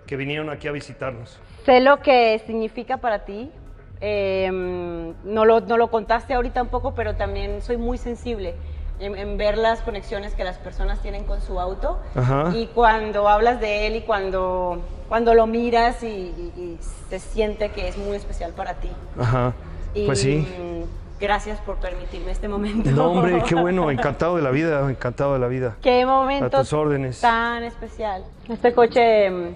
que 0.07 0.15
vinieron 0.15 0.49
aquí 0.49 0.67
a 0.67 0.71
visitarnos. 0.71 1.39
sé 1.63 1.79
lo 1.79 1.99
que 2.01 2.39
significa 2.47 2.97
para 2.97 3.23
ti. 3.23 3.51
Eh, 4.01 4.49
no, 4.51 5.45
lo, 5.45 5.61
no 5.61 5.77
lo 5.77 5.89
contaste 5.89 6.33
ahorita 6.33 6.61
un 6.61 6.67
poco, 6.69 6.93
pero 6.93 7.15
también 7.15 7.61
soy 7.61 7.77
muy 7.77 7.97
sensible 7.97 8.55
en, 8.99 9.15
en 9.15 9.37
ver 9.37 9.57
las 9.57 9.81
conexiones 9.81 10.33
que 10.35 10.43
las 10.43 10.57
personas 10.57 11.01
tienen 11.01 11.23
con 11.23 11.41
su 11.41 11.59
auto. 11.59 11.99
Ajá. 12.15 12.51
Y 12.55 12.67
cuando 12.67 13.27
hablas 13.27 13.59
de 13.59 13.87
él 13.87 13.95
y 13.95 14.01
cuando, 14.01 14.81
cuando 15.09 15.33
lo 15.33 15.47
miras 15.47 16.03
y, 16.03 16.07
y- 16.07 16.53
y 16.57 16.77
se 17.09 17.19
siente 17.19 17.69
que 17.69 17.87
es 17.87 17.97
muy 17.97 18.15
especial 18.17 18.51
para 18.53 18.75
ti. 18.75 18.89
Ajá. 19.19 19.53
Y, 19.93 20.05
Pues 20.05 20.21
sí. 20.21 20.47
Gracias 21.19 21.59
por 21.61 21.77
permitirme 21.77 22.29
este 22.31 22.47
momento. 22.47 22.91
No, 22.91 23.11
hombre, 23.13 23.41
qué 23.47 23.55
bueno. 23.55 23.89
Encantado 23.91 24.35
de 24.35 24.43
la 24.43 24.51
vida, 24.51 24.87
encantado 24.87 25.33
de 25.33 25.39
la 25.39 25.47
vida. 25.47 25.75
Qué 25.81 26.05
momento 26.05 26.57
A 26.57 26.59
tus 26.59 26.71
órdenes. 26.73 27.19
tan 27.21 27.63
especial. 27.63 28.23
Este 28.47 28.71
coche, 28.71 29.27
mm, 29.31 29.55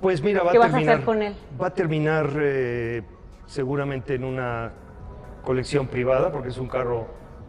Pues 0.00 0.22
mira, 0.22 0.42
va 0.42 0.52
¿Qué 0.52 0.56
a 0.56 0.60
vas 0.60 0.68
a 0.68 0.72
terminar. 0.72 0.94
hacer 0.94 1.04
con 1.04 1.22
él? 1.22 1.34
Va 1.60 1.66
a 1.66 1.74
terminar 1.74 2.30
eh, 2.40 3.02
seguramente 3.48 4.14
en 4.14 4.22
una 4.24 4.70
colección 5.42 5.88
privada, 5.88 6.30
porque 6.30 6.50
es 6.50 6.58
un 6.58 6.68
carro 6.68 7.08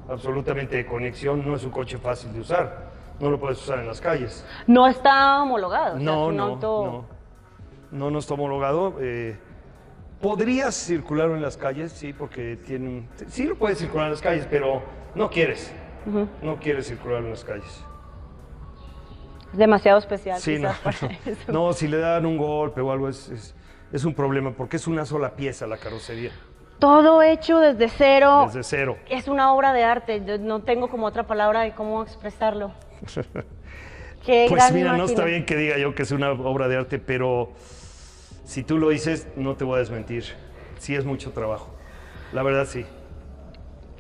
absolutamente 0.10 0.78
de 0.78 0.86
conexión, 0.88 1.46
no 1.48 1.56
es 1.56 1.64
un 1.64 1.70
coche 1.72 1.98
fácil 2.00 2.34
de 2.34 2.40
usar. 2.40 2.90
No 3.20 3.30
lo 3.30 3.40
puedes 3.40 3.62
usar 3.62 3.80
en 3.80 3.88
las 3.88 4.00
calles. 4.02 4.44
no 4.66 4.88
está 4.88 5.44
homologado. 5.44 5.96
o 5.96 5.98
sea, 5.98 6.06
no, 6.06 6.28
un 6.28 6.36
no, 6.38 6.44
auto- 6.46 6.86
no. 6.86 7.20
No, 7.92 8.10
no 8.12 8.20
está 8.20 8.34
homologado. 8.36 8.96
eh, 9.02 9.38
podrías 10.22 10.74
circularlo 10.76 11.36
en 11.36 11.42
las 11.42 11.58
calles, 11.58 11.92
sí, 11.92 12.14
porque 12.14 12.58
tiene 12.66 13.08
Sí 13.28 13.44
lo 13.46 13.56
puedes 13.56 13.78
circular 13.78 14.06
en 14.08 14.12
las 14.14 14.22
calles, 14.22 14.48
pero 14.50 14.82
no 15.16 15.30
quieres. 15.30 15.74
No 16.42 16.58
quieres 16.60 16.88
circular 16.88 17.22
en 17.24 17.32
las 17.32 17.44
calles. 17.44 17.84
Es 19.52 19.58
demasiado 19.58 19.98
especial. 20.00 20.40
Sí, 20.40 20.58
no, 20.60 20.70
quizás 20.70 20.80
para 21.02 21.14
eso. 21.26 21.52
no, 21.52 21.74
si 21.74 21.88
le 21.88 21.98
dan 21.98 22.26
un 22.26 22.38
golpe 22.38 22.82
o 22.82 22.92
algo 22.92 23.10
es, 23.10 23.30
es, 23.30 23.56
es 23.92 24.06
un 24.06 24.14
problema, 24.14 24.52
porque 24.52 24.78
es 24.78 24.88
una 24.88 25.06
sola 25.06 25.36
pieza 25.36 25.66
la 25.68 25.78
carrocería, 25.78 26.32
Todo 26.80 27.22
hecho 27.22 27.60
desde 27.60 27.90
cero. 27.90 28.44
desde 28.48 28.64
cero. 28.64 28.98
Es 29.10 29.28
una 29.28 29.54
obra 29.54 29.74
de 29.74 29.84
arte. 29.84 30.24
Yo 30.26 30.38
no 30.38 30.62
tengo 30.62 30.90
como 30.90 31.06
otra 31.08 31.24
palabra 31.28 31.62
de 31.62 31.74
cómo 31.74 32.02
expresarlo. 32.04 32.72
Qué 34.26 34.46
Pues 34.50 34.72
mira, 34.74 34.96
no 34.98 35.06
está 35.06 35.24
bien 35.24 35.46
que 35.46 35.56
diga 35.56 35.78
yo 35.78 35.96
que 35.96 36.04
es 36.04 36.12
una 36.12 36.32
obra 36.32 36.68
de 36.68 36.78
arte, 36.78 37.00
pero 37.00 37.52
si 38.44 38.64
tú 38.64 38.78
lo 38.78 38.90
dices, 38.90 39.28
no 39.36 39.56
te 39.56 39.64
voy 39.64 39.76
a 39.76 39.80
desmentir. 39.80 40.26
Sí 40.78 40.96
es 40.96 41.06
mucho 41.06 41.32
trabajo. 41.32 41.70
La 42.34 42.44
verdad 42.44 42.66
sí. 42.66 42.86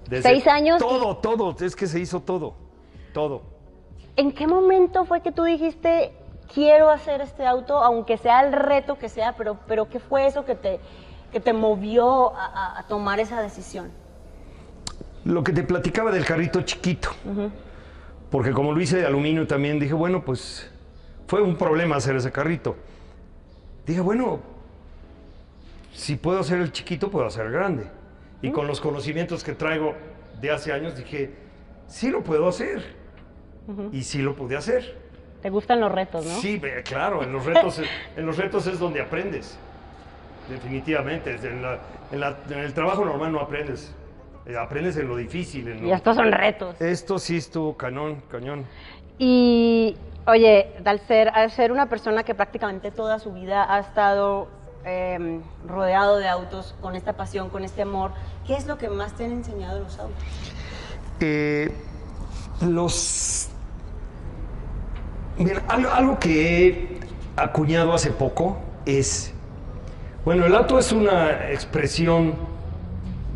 Desde 0.10 0.29
Seis 0.29 0.48
años 0.48 0.77
y- 0.81 0.84
Todo, 0.86 1.17
todo. 1.17 1.55
Es 1.65 1.75
que 1.75 1.88
se 1.88 2.00
hizo 2.00 2.19
todo. 2.22 2.55
Todo. 3.13 3.43
¿En 4.15 4.31
qué 4.31 4.46
momento 4.48 5.05
fue 5.05 5.22
que 5.22 5.31
tú 5.31 5.43
dijiste 5.43 6.12
quiero 6.53 6.89
hacer 6.89 7.22
este 7.22 7.46
auto, 7.46 7.77
aunque 7.77 8.18
sea 8.18 8.46
el 8.46 8.53
reto 8.53 8.98
que 8.98 9.10
sea, 9.10 9.36
pero, 9.36 9.58
pero 9.68 9.89
qué 9.89 10.00
fue 10.00 10.25
eso 10.25 10.46
que 10.46 10.56
te, 10.56 10.79
que 11.32 11.39
te 11.39 11.53
movió 11.53 12.34
a, 12.36 12.84
tomar 12.88 13.20
esa 13.20 13.41
decisión? 13.41 13.91
Lo 15.25 15.44
que 15.44 15.51
te 15.51 15.63
platicaba 15.63 16.12
del 16.12 16.25
carrito 16.25 16.62
chiquito. 16.62 17.10
Porque 18.29 18.51
como 18.51 18.74
lo 18.74 18.82
hice 18.82 18.98
de 18.98 19.06
aluminio 19.06 19.48
también, 19.48 19.79
dije, 19.79 19.94
bueno, 19.94 20.24
pues 20.24 20.70
fue 21.27 21.41
un 21.41 21.56
problema 21.56 21.96
hacer 21.96 22.15
ese 22.15 22.32
carrito. 22.32 22.75
Dije, 23.86 24.01
bueno, 24.01 24.39
si 25.94 26.15
puedo 26.15 26.39
hacer 26.39 26.60
el 26.60 26.72
chiquito, 26.72 27.10
puedo 27.10 27.25
hacer 27.25 27.48
el 27.48 27.51
grande. 27.51 27.88
Y 28.41 28.51
con 28.51 28.68
los 28.68 28.79
conocimientos 28.79 29.44
que 29.44 29.53
traigo 29.53 29.96
de 30.39 30.51
hace 30.51 30.72
años, 30.72 30.96
dije, 30.96 31.34
sí 31.88 32.10
lo 32.10 32.24
puedo 32.24 32.48
hacer. 32.48 32.98
Y 33.91 34.03
sí 34.03 34.20
lo 34.20 34.36
pude 34.36 34.58
hacer. 34.58 35.08
Te 35.41 35.50
gustan 35.50 35.79
los 35.79 35.91
retos, 35.91 36.25
¿no? 36.25 36.36
Sí, 36.41 36.62
claro, 36.84 37.24
en 37.24 37.31
los 37.31 37.46
retos, 37.46 37.81
en 38.17 38.25
los 38.25 38.38
retos 38.38 38.67
es 38.67 38.77
donde 38.79 39.01
aprendes. 39.01 39.58
Definitivamente. 40.50 41.36
En, 41.36 41.62
la- 41.62 41.79
en 42.12 42.19
la- 42.19 42.38
en 42.50 42.60
el 42.60 42.74
trabajo 42.74 43.05
normal 43.05 43.31
no 43.31 43.39
aprendes. 43.39 43.93
Eh, 44.46 44.58
aprendes 44.58 44.98
en 44.98 45.08
lo 45.08 45.15
difícil. 45.15 45.67
en 45.67 45.81
lo- 45.84 45.88
Y 45.88 45.91
estos 45.91 46.15
son 46.15 46.31
retos. 46.31 46.79
Esto 46.81 47.19
sí 47.19 47.38
estuvo 47.38 47.77
cañón, 47.77 48.22
cañón. 48.31 48.65
Y, 49.17 49.96
oye, 50.25 50.74
al 50.86 51.00
ser, 51.01 51.29
al 51.29 51.51
ser 51.51 51.72
una 51.72 51.88
persona 51.88 52.24
que 52.24 52.34
prácticamente 52.34 52.89
toda 52.91 53.19
su 53.19 53.31
vida 53.34 53.72
ha 53.74 53.79
estado 53.79 54.48
em, 54.86 55.41
rodeado 55.67 56.17
de 56.17 56.27
autos, 56.29 56.74
con 56.81 56.96
esta 56.96 57.13
pasión, 57.13 57.50
con 57.50 57.63
este 57.65 57.81
amor, 57.81 58.12
¿qué 58.48 58.55
es 58.55 58.65
lo 58.65 58.77
que 58.77 58.88
más 58.89 59.13
te 59.15 59.25
han 59.25 59.31
enseñado 59.34 59.79
los 59.79 60.00
autos? 60.00 60.24
Eh, 61.19 61.69
los. 62.62 63.50
Mira, 65.39 65.63
algo, 65.69 65.89
algo 65.89 66.19
que 66.19 66.67
he 66.67 66.88
acuñado 67.38 67.93
hace 67.93 68.12
poco 68.12 68.60
es. 68.86 69.34
Bueno, 70.25 70.46
el 70.46 70.53
auto 70.53 70.77
es 70.77 70.91
una 70.91 71.50
expresión 71.51 72.34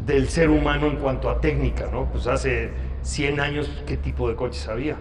del 0.06 0.28
ser 0.28 0.50
humano 0.50 0.88
en 0.88 0.98
cuanto 0.98 1.30
a 1.30 1.40
técnica, 1.40 1.88
¿no? 1.90 2.06
Pues 2.12 2.28
hace 2.28 2.72
100 3.04 3.40
años, 3.40 3.72
¿qué 3.88 3.96
tipo 3.96 4.28
de 4.28 4.36
coches 4.36 4.68
había? 4.68 4.98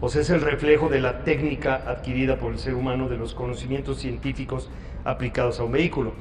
O 0.00 0.08
sea, 0.08 0.22
es 0.22 0.30
el 0.30 0.40
reflejo 0.40 0.88
de 0.88 1.00
la 1.00 1.22
técnica 1.22 1.82
adquirida 1.86 2.36
por 2.36 2.52
el 2.52 2.58
ser 2.58 2.74
humano, 2.74 3.08
de 3.08 3.18
los 3.18 3.34
conocimientos 3.34 3.98
científicos 3.98 4.68
aplicados 5.04 5.60
a 5.60 5.64
un 5.64 5.72
vehículo. 5.72 6.14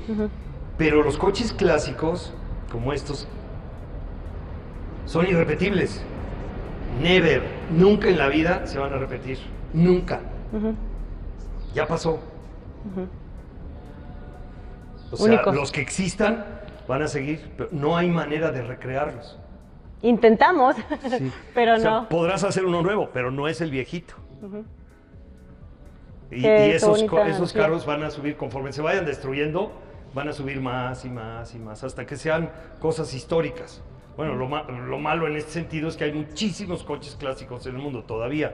Pero 0.78 1.02
los 1.02 1.18
coches 1.18 1.54
clásicos, 1.54 2.34
como 2.72 2.92
estos, 2.92 3.28
son 5.06 5.28
irrepetibles. 5.28 6.04
Never, 7.02 7.42
nunca 7.72 8.10
en 8.10 8.18
la 8.18 8.28
vida 8.28 8.68
se 8.68 8.78
van 8.78 8.94
a 8.94 8.98
repetir. 8.98 9.40
Nunca. 9.74 10.20
Ya 11.74 11.86
pasó. 11.88 12.20
O 15.12 15.18
sea, 15.18 15.26
Únicos. 15.26 15.56
los 15.56 15.72
que 15.72 15.82
existan 15.82 16.46
van 16.88 17.02
a 17.04 17.08
seguir, 17.08 17.52
pero 17.58 17.70
no 17.72 17.98
hay 17.98 18.10
manera 18.10 18.52
de 18.52 18.62
recrearlos. 18.64 19.40
Intentamos, 20.02 20.76
Sí. 21.18 21.32
pero 21.54 21.76
O 21.76 21.80
sea, 21.80 21.92
no. 21.92 22.10
Podrás 22.10 22.44
hacer 22.44 22.66
uno 22.66 22.82
nuevo, 22.82 23.10
pero 23.14 23.32
no 23.32 23.48
es 23.48 23.62
el 23.62 23.72
viejito. 23.72 24.14
Y, 26.32 26.46
esos, 26.46 27.04
carros 27.54 27.86
van 27.88 28.04
a 28.04 28.12
subir, 28.12 28.38
conforme 28.38 28.72
se 28.72 28.82
vayan 28.84 29.04
destruyendo, 29.06 29.72
van 30.14 30.30
a 30.30 30.34
subir 30.34 30.62
más 30.62 31.04
y 31.06 31.10
más 31.10 31.56
y 31.56 31.60
más, 31.60 31.84
hasta 31.84 32.06
que 32.06 32.16
sean 32.18 32.52
cosas 32.80 33.14
históricas. 33.16 33.82
Bueno, 34.16 34.36
lo, 34.36 34.48
ma- 34.48 34.64
lo 34.64 35.00
malo 35.00 35.28
en 35.28 35.36
este 35.38 35.52
sentido 35.52 35.88
es 35.90 35.98
que 35.98 36.04
hay 36.04 36.14
muchísimos 36.14 36.84
coches 36.84 37.16
clásicos 37.20 37.66
en 37.66 37.76
el 37.78 37.82
mundo 37.82 38.04
todavía, 38.04 38.54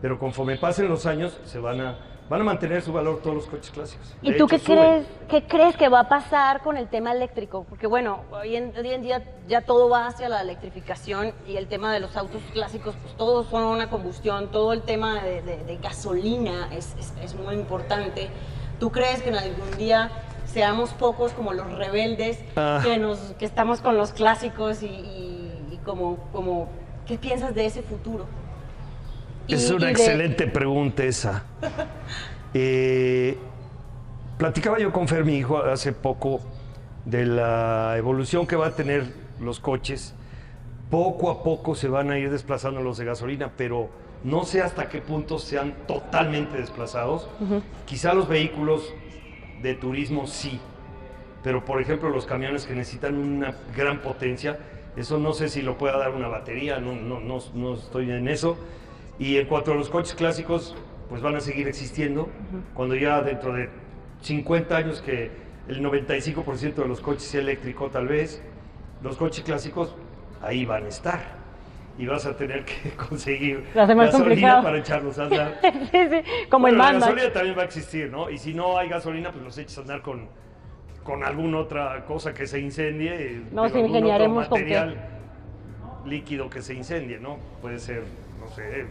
pero 0.00 0.18
conforme 0.18 0.56
pasen 0.56 0.88
los 0.88 1.06
años, 1.06 1.38
se 1.44 1.58
van 1.58 1.80
a, 1.80 1.98
van 2.28 2.40
a 2.40 2.44
mantener 2.44 2.80
su 2.82 2.92
valor 2.92 3.20
todos 3.22 3.36
los 3.36 3.46
coches 3.46 3.70
clásicos. 3.70 4.14
¿Y 4.22 4.32
De 4.32 4.38
tú 4.38 4.44
hecho, 4.44 4.48
qué 4.48 4.58
suben. 4.58 4.78
crees, 4.78 5.06
qué 5.28 5.46
crees 5.46 5.76
que 5.76 5.88
va 5.88 6.00
a 6.00 6.08
pasar 6.08 6.62
con 6.62 6.76
el 6.76 6.88
tema 6.88 7.12
eléctrico? 7.12 7.64
Porque 7.68 7.86
bueno, 7.86 8.20
hoy 8.32 8.56
en, 8.56 8.72
hoy 8.76 8.90
en 8.90 9.02
día 9.02 9.22
ya 9.48 9.60
todo 9.62 9.88
va 9.88 10.06
hacia 10.06 10.28
la 10.28 10.40
electrificación 10.42 11.32
y 11.46 11.56
el 11.56 11.66
tema 11.66 11.92
de 11.92 12.00
los 12.00 12.16
autos 12.16 12.42
clásicos, 12.52 12.94
pues 13.02 13.14
todos 13.16 13.46
son 13.48 13.64
una 13.64 13.90
combustión, 13.90 14.50
todo 14.50 14.72
el 14.72 14.82
tema 14.82 15.22
de, 15.22 15.42
de- 15.42 15.64
de 15.64 15.76
gasolina 15.78 16.68
es, 16.72 16.94
es- 16.98 17.12
es 17.22 17.34
muy 17.34 17.54
importante. 17.54 18.28
¿Tú 18.80 18.90
crees 18.90 19.22
que 19.22 19.28
en 19.28 19.36
algún 19.36 19.76
día 19.78 20.10
seamos 20.46 20.90
pocos 20.90 21.32
como 21.32 21.52
los 21.52 21.70
rebeldes, 21.72 22.38
Ah. 22.56 22.80
que, 22.82 22.96
nos, 22.98 23.18
que 23.38 23.44
estamos 23.44 23.80
con 23.80 23.96
los 23.96 24.12
clásicos 24.12 24.82
y, 24.82 24.86
y- 24.86 25.68
y 25.72 25.76
como, 25.84 26.16
como, 26.32 26.68
¿qué 27.06 27.18
piensas 27.18 27.54
de 27.54 27.66
ese 27.66 27.82
futuro? 27.82 28.26
Es 29.48 29.68
Y- 29.70 29.72
una 29.74 29.84
y 29.84 29.86
de- 29.86 29.90
excelente 29.92 30.46
pregunta 30.46 31.04
esa. 31.04 31.44
Eh, 32.56 33.36
platicaba 34.38 34.78
yo 34.78 34.92
con 34.92 35.08
Fer, 35.08 35.24
mi 35.24 35.36
hijo, 35.38 35.58
hace 35.58 35.92
poco 35.92 36.40
de 37.04 37.26
la 37.26 37.94
evolución 37.98 38.46
que 38.46 38.54
va 38.54 38.68
a 38.68 38.76
tener 38.76 39.12
los 39.40 39.58
coches. 39.58 40.14
Poco 40.88 41.30
a 41.32 41.42
poco 41.42 41.74
se 41.74 41.88
van 41.88 42.12
a 42.12 42.18
ir 42.20 42.30
desplazando 42.30 42.80
los 42.80 42.96
de 42.96 43.06
gasolina, 43.06 43.50
pero 43.56 43.88
no 44.22 44.44
sé 44.44 44.62
hasta 44.62 44.88
qué 44.88 45.00
punto 45.00 45.40
sean 45.40 45.74
totalmente 45.88 46.56
desplazados. 46.58 47.28
Quizá 47.86 48.14
los 48.14 48.28
vehículos 48.28 48.94
de 49.60 49.74
turismo 49.74 50.28
sí, 50.28 50.60
pero 51.42 51.64
por 51.64 51.80
ejemplo 51.82 52.08
los 52.10 52.24
camiones 52.24 52.66
que 52.66 52.74
necesitan 52.76 53.16
una 53.16 53.56
gran 53.76 54.00
potencia, 54.00 54.60
eso 54.96 55.18
no 55.18 55.32
sé 55.32 55.48
si 55.48 55.60
lo 55.60 55.76
pueda 55.76 55.98
dar 55.98 56.12
una 56.12 56.28
batería, 56.28 56.78
no, 56.78 56.94
no, 56.94 57.18
no, 57.18 57.38
no 57.54 57.74
estoy 57.74 58.12
en 58.12 58.28
eso. 58.28 58.56
Y 59.18 59.36
en 59.38 59.46
cuanto 59.46 59.72
a 59.72 59.74
los 59.74 59.88
coches 59.90 60.14
clásicos, 60.14 60.74
pues 61.08 61.22
van 61.22 61.36
a 61.36 61.40
seguir 61.40 61.68
existiendo. 61.68 62.28
Cuando 62.74 62.94
ya 62.96 63.22
dentro 63.22 63.52
de 63.54 63.68
50 64.22 64.76
años 64.76 65.00
que 65.02 65.30
el 65.68 65.82
95% 65.82 66.74
de 66.74 66.88
los 66.88 67.00
coches 67.00 67.34
eléctricos 67.34 67.92
tal 67.92 68.08
vez, 68.08 68.42
los 69.02 69.16
coches 69.16 69.44
clásicos 69.44 69.94
ahí 70.42 70.64
van 70.64 70.84
a 70.84 70.88
estar. 70.88 71.44
Y 71.96 72.06
vas 72.06 72.26
a 72.26 72.36
tener 72.36 72.64
que 72.64 72.90
conseguir 73.08 73.64
gasolina 73.72 74.10
complicado. 74.10 74.62
para 74.64 74.78
echarlos 74.78 75.16
a 75.18 75.22
andar. 75.26 75.60
sí, 75.62 75.98
sí, 76.10 76.22
como 76.50 76.62
Bueno, 76.62 76.82
en 76.84 76.92
la 76.92 77.06
gasolina 77.06 77.32
también 77.32 77.56
va 77.56 77.62
a 77.62 77.64
existir, 77.66 78.10
¿no? 78.10 78.28
Y 78.30 78.38
si 78.38 78.52
no 78.52 78.76
hay 78.76 78.88
gasolina, 78.88 79.30
pues 79.30 79.44
los 79.44 79.56
echas 79.58 79.78
a 79.78 79.80
andar 79.82 80.02
con, 80.02 80.26
con 81.04 81.22
alguna 81.22 81.58
otra 81.58 82.04
cosa 82.04 82.34
que 82.34 82.48
se 82.48 82.58
incendie. 82.58 83.14
eh, 83.14 83.42
Nos 83.52 83.66
algún 83.66 83.82
otro 83.84 83.86
ingeniaremos 83.86 84.48
con 84.48 84.58
qué. 84.58 84.64
material 84.64 85.08
líquido 86.04 86.50
que 86.50 86.62
se 86.62 86.74
incendie, 86.74 87.20
¿no? 87.20 87.38
Puede 87.62 87.78
ser, 87.78 88.02
no 88.40 88.48
sé, 88.54 88.86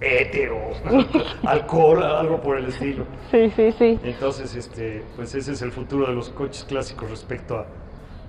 étero, 0.00 0.58
alcohol, 1.46 2.02
algo 2.02 2.40
por 2.40 2.58
el 2.58 2.66
estilo. 2.66 3.04
Sí, 3.30 3.50
sí, 3.50 3.72
sí. 3.72 3.98
Entonces, 4.02 4.54
este, 4.54 5.02
pues 5.16 5.34
ese 5.34 5.52
es 5.52 5.62
el 5.62 5.72
futuro 5.72 6.06
de 6.06 6.12
los 6.14 6.28
coches 6.30 6.64
clásicos 6.64 7.10
respecto 7.10 7.56
a, 7.58 7.66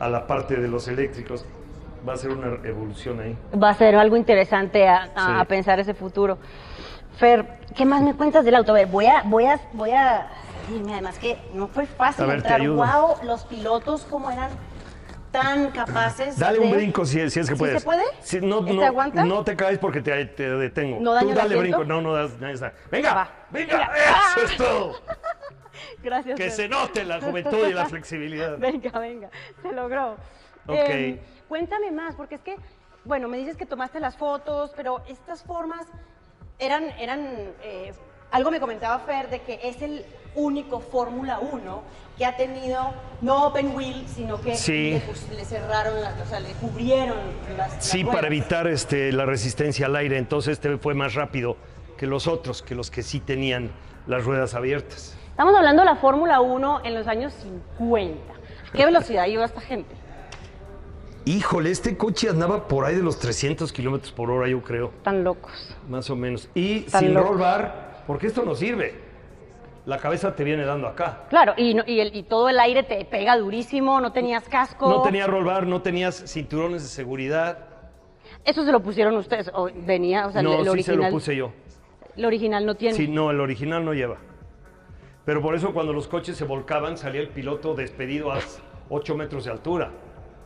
a 0.05 0.09
la 0.09 0.25
parte 0.27 0.55
de 0.55 0.67
los 0.67 0.87
eléctricos. 0.87 1.45
Va 2.07 2.13
a 2.13 2.17
ser 2.17 2.31
una 2.31 2.57
evolución 2.67 3.19
ahí. 3.19 3.35
Va 3.61 3.69
a 3.69 3.73
ser 3.73 3.95
algo 3.95 4.15
interesante 4.15 4.87
a, 4.87 5.03
a- 5.15 5.25
Sí. 5.25 5.31
a 5.39 5.45
pensar 5.45 5.79
ese 5.79 5.93
futuro. 5.95 6.37
Fer, 7.17 7.45
¿qué 7.75 7.85
más 7.85 8.01
me 8.03 8.13
cuentas 8.13 8.45
del 8.45 8.55
auto? 8.55 8.71
A 8.71 8.75
ver, 8.75 8.87
voy 8.87 9.05
a, 9.07 9.23
voy 9.25 9.45
a, 9.45 9.59
voy 9.73 9.91
a 9.91 10.27
decirme 10.67 10.93
además 10.93 11.17
que 11.17 11.37
no 11.53 11.67
fue 11.67 11.85
fácil 11.87 12.25
A 12.25 12.27
ver, 12.27 12.41
te 12.43 12.47
entrar. 12.49 12.61
ayudo. 12.61 12.75
Wow, 12.85 13.15
los 13.25 13.43
pilotos 13.45 14.05
cómo 14.09 14.29
eran 14.29 14.49
tan 15.35 15.71
capaces. 15.71 16.37
Dale 16.39 16.59
un 16.59 16.71
brinco 16.71 17.05
si, 17.05 17.29
si 17.29 17.39
es 17.39 17.49
que 17.49 17.55
¿Sí 17.55 17.59
puedes. 17.59 17.81
se 17.81 17.85
puede? 17.85 18.03
Sí, 18.21 18.39
no, 18.41 18.59
¿Este 18.59 18.73
no, 18.73 18.83
aguanta? 18.83 19.23
no 19.25 19.43
te 19.43 19.55
caes 19.55 19.77
porque 19.79 20.01
te, 20.01 20.25
te 20.25 20.49
detengo. 20.49 20.99
¿No 21.01 21.13
daño 21.13 21.29
Tú 21.29 21.35
dale 21.35 21.55
brinco. 21.57 21.83
No, 21.83 22.01
no 22.01 22.13
das 22.13 22.39
Venga, 22.39 22.73
venga, 22.89 23.29
Venga. 23.51 23.91
eso 24.37 24.45
es 24.45 24.57
todo. 24.57 25.01
Gracias. 26.03 26.37
Que 26.37 26.49
se 26.51 26.69
note 26.69 27.03
la 27.03 27.19
juventud 27.19 27.67
y 27.67 27.73
la 27.73 27.85
flexibilidad. 27.85 28.57
Venga, 28.57 28.97
venga, 28.99 29.29
se 29.61 29.71
logró. 29.71 30.13
Ok. 30.67 30.75
Em, 30.77 31.19
cuéntame 31.47 31.91
más, 31.91 32.15
porque 32.15 32.35
es 32.35 32.41
que, 32.41 32.55
bueno, 33.03 33.27
me 33.27 33.37
dices 33.37 33.57
que 33.57 33.65
tomaste 33.65 33.99
las 33.99 34.15
fotos, 34.15 34.71
pero 34.75 35.03
estas 35.07 35.43
formas 35.43 35.85
eran, 36.59 36.83
eran 36.99 37.53
eh, 37.61 37.93
algo 38.31 38.51
me 38.51 38.59
comentaba 38.59 38.99
Fer 38.99 39.29
de 39.29 39.41
que 39.41 39.59
es 39.63 39.81
el 39.81 40.05
único 40.35 40.79
Fórmula 40.79 41.39
1 41.39 41.81
que 42.17 42.25
ha 42.25 42.37
tenido 42.37 42.93
no 43.21 43.47
open 43.47 43.75
wheel, 43.75 44.05
sino 44.07 44.39
que 44.39 44.55
Sí. 44.55 45.01
le, 45.35 45.43
cerraron, 45.45 45.99
la- 46.01 46.15
o 46.23 46.25
sea, 46.29 46.39
le 46.39 46.51
cubrieron 46.53 47.17
las, 47.57 47.73
las 47.73 47.85
Sí, 47.85 48.03
para 48.05 48.27
evitar 48.27 48.67
este, 48.67 49.11
la 49.11 49.25
resistencia 49.25 49.85
al 49.87 49.95
aire. 49.95 50.17
Entonces 50.17 50.53
este 50.53 50.77
fue 50.77 50.93
más 50.93 51.13
rápido 51.13 51.57
que 51.97 52.07
los 52.07 52.27
otros, 52.27 52.61
que 52.61 52.75
los 52.75 52.89
que 52.91 53.03
sí 53.03 53.19
tenían 53.19 53.71
las 54.07 54.23
ruedas 54.23 54.53
abiertas. 54.53 55.17
Estamos 55.29 55.55
hablando 55.55 55.81
de 55.81 55.85
la 55.87 55.95
Fórmula 55.97 56.39
1 56.39 56.81
en 56.85 56.93
los 56.93 57.07
años 57.07 57.33
50. 57.77 58.33
¿Qué 58.73 58.85
velocidad 58.85 59.25
iba 59.27 59.43
esta 59.43 59.59
gente? 59.61 59.93
Híjole, 61.25 61.71
este 61.71 61.97
coche 61.97 62.29
andaba 62.29 62.67
por 62.67 62.85
ahí 62.85 62.95
de 62.95 63.01
los 63.01 63.17
300 63.19 63.73
kilómetros 63.73 64.11
por 64.11 64.29
hora, 64.29 64.47
yo 64.47 64.61
creo. 64.61 64.91
Tan 65.03 65.23
locos. 65.23 65.75
Más 65.89 66.09
o 66.11 66.15
menos. 66.15 66.49
Y 66.53 66.81
Tan 66.81 67.01
sin 67.01 67.13
locos. 67.15 67.29
roll 67.31 67.39
bar, 67.39 68.03
porque 68.05 68.27
esto 68.27 68.43
no 68.45 68.53
sirve. 68.53 69.04
La 69.85 69.97
cabeza 69.99 70.35
te 70.35 70.43
viene 70.43 70.65
dando 70.65 70.87
acá. 70.87 71.25
Claro, 71.29 71.53
y, 71.57 71.73
no- 71.75 71.83
y, 71.85 71.99
el- 71.99 72.15
y 72.15 72.23
todo 72.23 72.49
el 72.49 72.59
aire 72.59 72.81
te 72.83 73.03
pega 73.05 73.37
durísimo, 73.37 74.01
no 74.01 74.11
tenías 74.11 74.47
casco. 74.49 74.89
No 74.89 75.01
tenía 75.03 75.27
roll 75.27 75.43
bar, 75.45 75.67
no 75.67 75.81
tenías 75.81 76.23
cinturones 76.31 76.81
de 76.81 76.89
seguridad. 76.89 77.59
Eso 78.43 78.65
se 78.65 78.71
lo 78.71 78.79
pusieron 78.81 79.15
ustedes, 79.17 79.51
o 79.53 79.69
venía, 79.85 80.25
o 80.27 80.31
sea, 80.31 80.41
no, 80.41 80.53
el, 80.53 80.57
el 80.59 80.63
sí 80.65 80.69
original. 80.69 80.97
se 80.97 81.03
lo 81.03 81.09
puse 81.11 81.35
yo. 81.35 81.51
El 82.17 82.25
original 82.25 82.65
no 82.65 82.75
tiene. 82.75 82.95
Sí, 82.95 83.07
no, 83.07 83.29
el 83.29 83.39
original 83.39 83.85
no 83.85 83.93
lleva. 83.93 84.17
Pero 85.25 85.41
por 85.41 85.53
eso 85.55 85.73
cuando 85.73 85.93
los 85.93 86.07
coches 86.07 86.35
se 86.37 86.45
volcaban, 86.45 86.97
salía 86.97 87.21
el 87.21 87.29
piloto 87.29 87.73
despedido 87.75 88.31
a 88.31 88.39
8 88.89 89.15
metros 89.15 89.45
de 89.45 89.51
altura. 89.51 89.91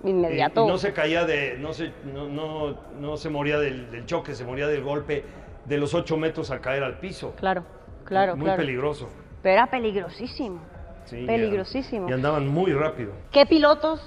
Inmediato. 0.03 0.63
y 0.63 0.67
no 0.67 0.77
se 0.77 0.93
caía 0.93 1.25
de, 1.25 1.57
no 1.59 1.73
se, 1.73 1.91
no, 2.13 2.29
no, 2.29 2.77
no 2.99 3.17
se 3.17 3.29
moría 3.29 3.59
del, 3.59 3.91
del 3.91 4.05
choque, 4.05 4.33
se 4.33 4.45
moría 4.45 4.67
del 4.67 4.81
golpe 4.81 5.23
de 5.65 5.77
los 5.77 5.93
8 5.93 6.15
metros 6.17 6.51
a 6.51 6.59
caer 6.61 6.83
al 6.83 6.99
piso. 6.99 7.33
Claro, 7.37 7.65
claro, 8.05 8.35
Muy 8.37 8.45
claro. 8.45 8.61
peligroso. 8.61 9.09
Pero 9.41 9.53
era 9.53 9.67
peligrosísimo. 9.67 10.59
Sí, 11.05 11.25
peligrosísimo. 11.25 12.09
Y 12.09 12.13
andaban 12.13 12.47
muy 12.47 12.73
rápido. 12.73 13.13
¿Qué 13.31 13.45
pilotos 13.45 13.99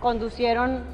conducieron 0.00 0.84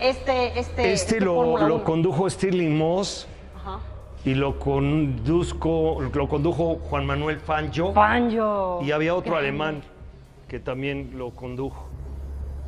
este 0.00 0.58
este 0.58 0.92
Este 0.92 1.20
lo, 1.20 1.34
Fórmula 1.34 1.68
lo 1.68 1.74
1? 1.76 1.84
condujo 1.84 2.28
Stirling 2.28 2.76
Moss 2.76 3.26
Ajá. 3.56 3.78
y 4.24 4.34
lo 4.34 4.58
conduzco, 4.58 6.00
lo 6.12 6.28
condujo 6.28 6.76
Juan 6.76 7.06
Manuel 7.06 7.38
Fangio. 7.40 7.92
Fangio. 7.92 8.80
Y 8.82 8.92
había 8.92 9.14
otro 9.14 9.36
alemán 9.36 9.82
que 10.48 10.58
también 10.60 11.12
lo 11.16 11.30
condujo. 11.30 11.86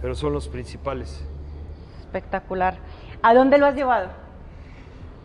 Pero 0.00 0.14
son 0.14 0.32
los 0.32 0.48
principales. 0.48 1.22
Espectacular. 2.00 2.78
¿A 3.22 3.34
dónde 3.34 3.58
lo 3.58 3.66
has 3.66 3.74
llevado? 3.74 4.08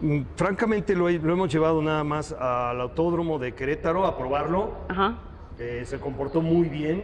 Mm, 0.01 0.21
Francamente 0.36 0.95
lo, 0.95 1.08
he- 1.10 1.19
lo 1.19 1.34
hemos 1.34 1.51
llevado 1.51 1.81
nada 1.81 2.03
más 2.03 2.31
al 2.34 2.81
autódromo 2.81 3.39
de 3.39 3.53
Querétaro 3.53 4.05
a 4.05 4.17
probarlo. 4.17 4.73
Ajá. 4.89 5.15
Eh, 5.58 5.84
se 5.86 5.99
comportó 5.99 6.41
muy 6.41 6.67
bien, 6.67 7.03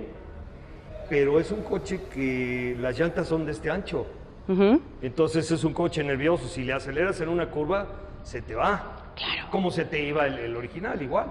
pero 1.10 1.40
es 1.40 1.52
un 1.52 1.62
coche 1.64 2.02
que 2.14 2.76
las 2.80 2.98
llantas 3.00 3.28
son 3.28 3.46
de 3.46 3.54
este 3.54 3.70
ancho. 3.72 4.06
Ujú. 4.48 4.82
Entonces 5.02 5.50
es 5.52 5.64
un 5.64 5.74
coche 5.74 6.04
nervioso. 6.04 6.48
Si 6.48 6.64
le 6.64 6.74
aceleras 6.74 7.22
en 7.22 7.30
una 7.30 7.50
curva, 7.50 7.88
se 8.24 8.42
te 8.42 8.56
va. 8.56 8.98
Claro. 9.16 9.48
Como 9.52 9.72
se 9.72 9.86
te 9.86 10.04
iba 10.04 10.26
el, 10.28 10.38
el 10.40 10.56
original, 10.58 11.02
igual. 11.02 11.28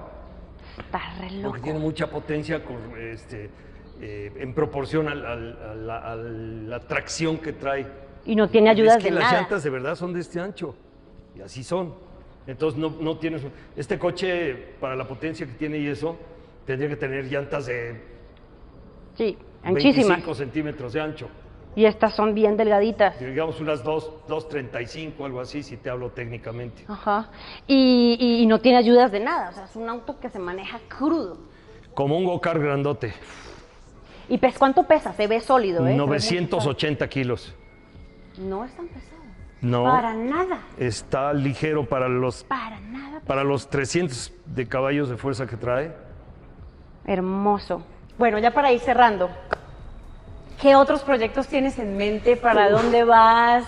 Está 0.78 1.00
re 1.20 1.30
loco. 1.32 1.48
Porque 1.48 1.62
tiene 1.62 1.78
mucha 1.78 2.06
potencia 2.08 2.64
con, 2.64 2.76
este, 2.98 3.50
eh, 4.00 4.32
en 4.36 4.54
proporción 4.54 5.08
al- 5.08 5.26
al- 5.26 5.58
a, 5.70 5.74
la, 5.74 5.98
a 6.12 6.14
la 6.16 6.80
tracción 6.80 7.36
que 7.38 7.52
trae. 7.52 7.86
Y 8.24 8.34
no 8.34 8.48
tiene 8.48 8.70
ayudas 8.70 8.96
es 8.98 9.04
que 9.04 9.10
de 9.10 9.16
las 9.16 9.24
nada. 9.24 9.40
llantas 9.42 9.62
de 9.62 9.70
verdad 9.70 9.94
son 9.94 10.12
de 10.14 10.20
este 10.20 10.40
ancho. 10.40 10.74
Y 11.40 11.42
así 11.42 11.64
son. 11.64 11.94
Entonces 12.46 12.78
no, 12.78 12.90
no 13.00 13.16
tienes... 13.16 13.42
Este 13.76 13.98
coche, 13.98 14.54
para 14.78 14.94
la 14.94 15.08
potencia 15.08 15.46
que 15.46 15.52
tiene 15.54 15.78
y 15.78 15.86
eso, 15.86 16.16
tendría 16.66 16.88
que 16.90 16.96
tener 16.96 17.24
llantas 17.24 17.66
de 17.66 18.00
Sí, 19.16 19.36
anchísimas. 19.62 20.08
25 20.08 20.34
centímetros 20.34 20.92
de 20.92 21.00
ancho. 21.00 21.28
Y 21.76 21.84
estas 21.86 22.14
son 22.14 22.34
bien 22.34 22.56
delgaditas. 22.56 23.18
Digamos 23.20 23.60
unas 23.60 23.82
2, 23.84 24.10
2.35, 24.28 25.24
algo 25.24 25.40
así, 25.40 25.62
si 25.62 25.76
te 25.76 25.88
hablo 25.88 26.10
técnicamente. 26.10 26.84
Ajá. 26.88 27.30
Y, 27.66 28.16
y- 28.20 28.42
y 28.42 28.46
no 28.46 28.60
tiene 28.60 28.78
ayudas 28.78 29.12
de 29.12 29.20
nada. 29.20 29.50
O 29.50 29.52
sea, 29.52 29.64
es 29.64 29.76
un 29.76 29.88
auto 29.88 30.18
que 30.20 30.28
se 30.28 30.38
maneja 30.38 30.78
crudo. 30.88 31.38
Como 31.94 32.18
un 32.18 32.24
go-kart 32.24 32.60
grandote. 32.60 33.14
¿Y 34.28 34.38
pes 34.38 34.58
cuánto 34.58 34.82
pesa? 34.84 35.12
Se 35.12 35.26
ve 35.26 35.40
sólido, 35.40 35.80
¿eh? 35.86 35.92
Se 35.92 35.98
ve 35.98 35.98
muy 35.98 36.06
980 36.06 37.08
kilos. 37.08 37.54
No 38.38 38.64
es 38.64 38.72
tan 38.76 38.86
pesado. 38.88 39.09
No. 39.62 39.84
Para 39.84 40.14
nada. 40.14 40.60
Está 40.78 41.32
ligero 41.32 41.86
para 41.86 42.08
los, 42.08 42.44
Para 42.44 42.80
nada. 42.80 43.20
para 43.26 43.44
los 43.44 43.68
300 43.68 44.32
de 44.46 44.66
caballos 44.66 45.08
de 45.08 45.16
fuerza 45.16 45.46
que 45.46 45.56
trae. 45.56 45.92
Hermoso. 47.04 47.82
Bueno, 48.18 48.38
ya 48.38 48.52
para 48.52 48.72
ir 48.72 48.80
cerrando. 48.80 49.30
¿Qué 50.60 50.76
otros 50.76 51.02
proyectos 51.02 51.46
tienes 51.48 51.78
en 51.78 51.96
mente? 51.96 52.36
¿Para 52.36 52.70
dónde 52.70 53.04
vas? 53.04 53.64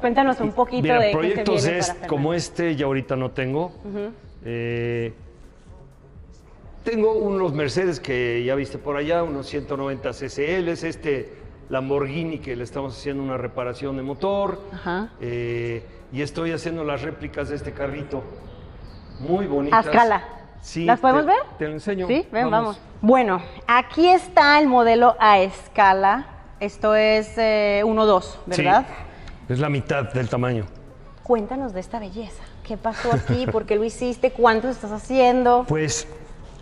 Cuéntanos 0.00 0.40
un 0.40 0.52
poquito 0.52 0.84
Mira, 0.84 0.98
de 0.98 1.10
qué 1.10 1.12
proyectos 1.12 1.62
viene 1.62 1.78
es, 1.78 1.94
como 2.08 2.32
este 2.32 2.74
ya 2.76 2.86
ahorita 2.86 3.16
no 3.16 3.30
tengo. 3.30 3.72
Eh, 4.44 5.12
tengo 6.84 7.12
unos 7.12 7.52
Mercedes 7.52 8.00
que 8.00 8.42
ya 8.44 8.54
viste 8.54 8.78
por 8.78 8.96
allá, 8.96 9.22
unos 9.22 9.46
190 9.46 10.12
CCLs, 10.12 10.84
este 10.84 11.39
Lamborghini 11.70 12.38
que 12.40 12.54
le 12.56 12.64
estamos 12.64 12.96
haciendo 12.98 13.22
una 13.22 13.36
reparación 13.38 13.96
de 13.96 14.02
motor. 14.02 14.60
Ajá. 14.74 15.10
Eh, 15.20 15.86
y 16.12 16.20
estoy 16.22 16.52
haciendo 16.52 16.84
las 16.84 17.02
réplicas 17.02 17.48
de 17.48 17.56
este 17.56 17.72
carrito. 17.72 18.22
Muy 19.20 19.46
bonitas. 19.46 19.86
A 19.86 19.88
escala. 19.88 20.24
Sí, 20.60 20.84
¿Las 20.84 21.00
podemos 21.00 21.22
te- 21.24 21.28
ver? 21.32 21.38
Te 21.58 21.66
lo 21.68 21.72
enseño. 21.72 22.06
Sí, 22.06 22.26
ven, 22.32 22.50
vamos. 22.50 22.78
Bueno, 23.00 23.40
aquí 23.66 24.08
está 24.08 24.58
el 24.58 24.66
modelo 24.66 25.16
a 25.20 25.38
escala. 25.38 26.26
Esto 26.58 26.94
es 26.94 27.32
eh, 27.38 27.82
1.2, 27.84 28.22
Sí, 28.50 28.62
¿verdad? 28.62 28.86
es 29.48 29.58
la 29.58 29.70
mitad 29.70 30.12
del 30.12 30.28
tamaño. 30.28 30.66
Cuéntanos 31.22 31.72
de 31.72 31.80
esta 31.80 31.98
belleza. 31.98 32.42
¿Qué 32.66 32.76
pasó 32.76 33.10
aquí? 33.12 33.46
¿Por 33.50 33.64
qué 33.64 33.76
lo 33.76 33.84
hiciste? 33.84 34.32
¿Cuánto 34.32 34.68
estás 34.68 34.90
haciendo? 34.92 35.64
Pues 35.68 36.06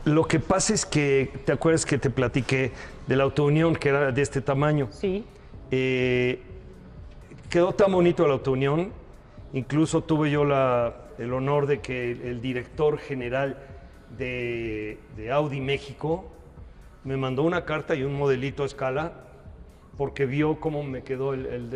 lo 0.04 0.24
que 0.26 0.38
pasa 0.38 0.74
es 0.74 0.86
que, 0.86 1.42
¿te 1.46 1.52
acuerdas 1.52 1.84
que 1.84 1.98
te 1.98 2.10
platiqué 2.10 2.72
de 3.08 3.16
la 3.16 3.24
autounión 3.24 3.74
que 3.74 3.88
era 3.88 4.12
de 4.12 4.22
este 4.22 4.40
tamaño? 4.40 4.88
Sí. 4.90 5.24
Eh, 5.70 6.40
quedó 7.50 7.72
tan 7.72 7.90
bonito 7.92 8.26
la 8.26 8.34
autounión, 8.34 8.92
incluso 9.52 10.02
tuve 10.04 10.30
yo 10.30 10.44
la- 10.44 10.94
el 11.18 11.32
honor 11.32 11.66
de 11.66 11.80
que 11.80 12.12
el 12.12 12.40
director 12.40 12.98
general 12.98 13.56
de, 14.16 14.98
de 15.16 15.32
Audi 15.32 15.60
México 15.60 16.30
me 17.04 17.16
mandó 17.16 17.42
una 17.42 17.64
carta 17.64 17.94
y 17.94 18.02
un 18.04 18.14
modelito 18.16 18.62
a 18.62 18.66
escala 18.66 19.12
porque 19.96 20.26
vio 20.26 20.60
cómo 20.60 20.82
me 20.84 21.02
quedó 21.02 21.34
el, 21.34 21.46
el, 21.46 21.72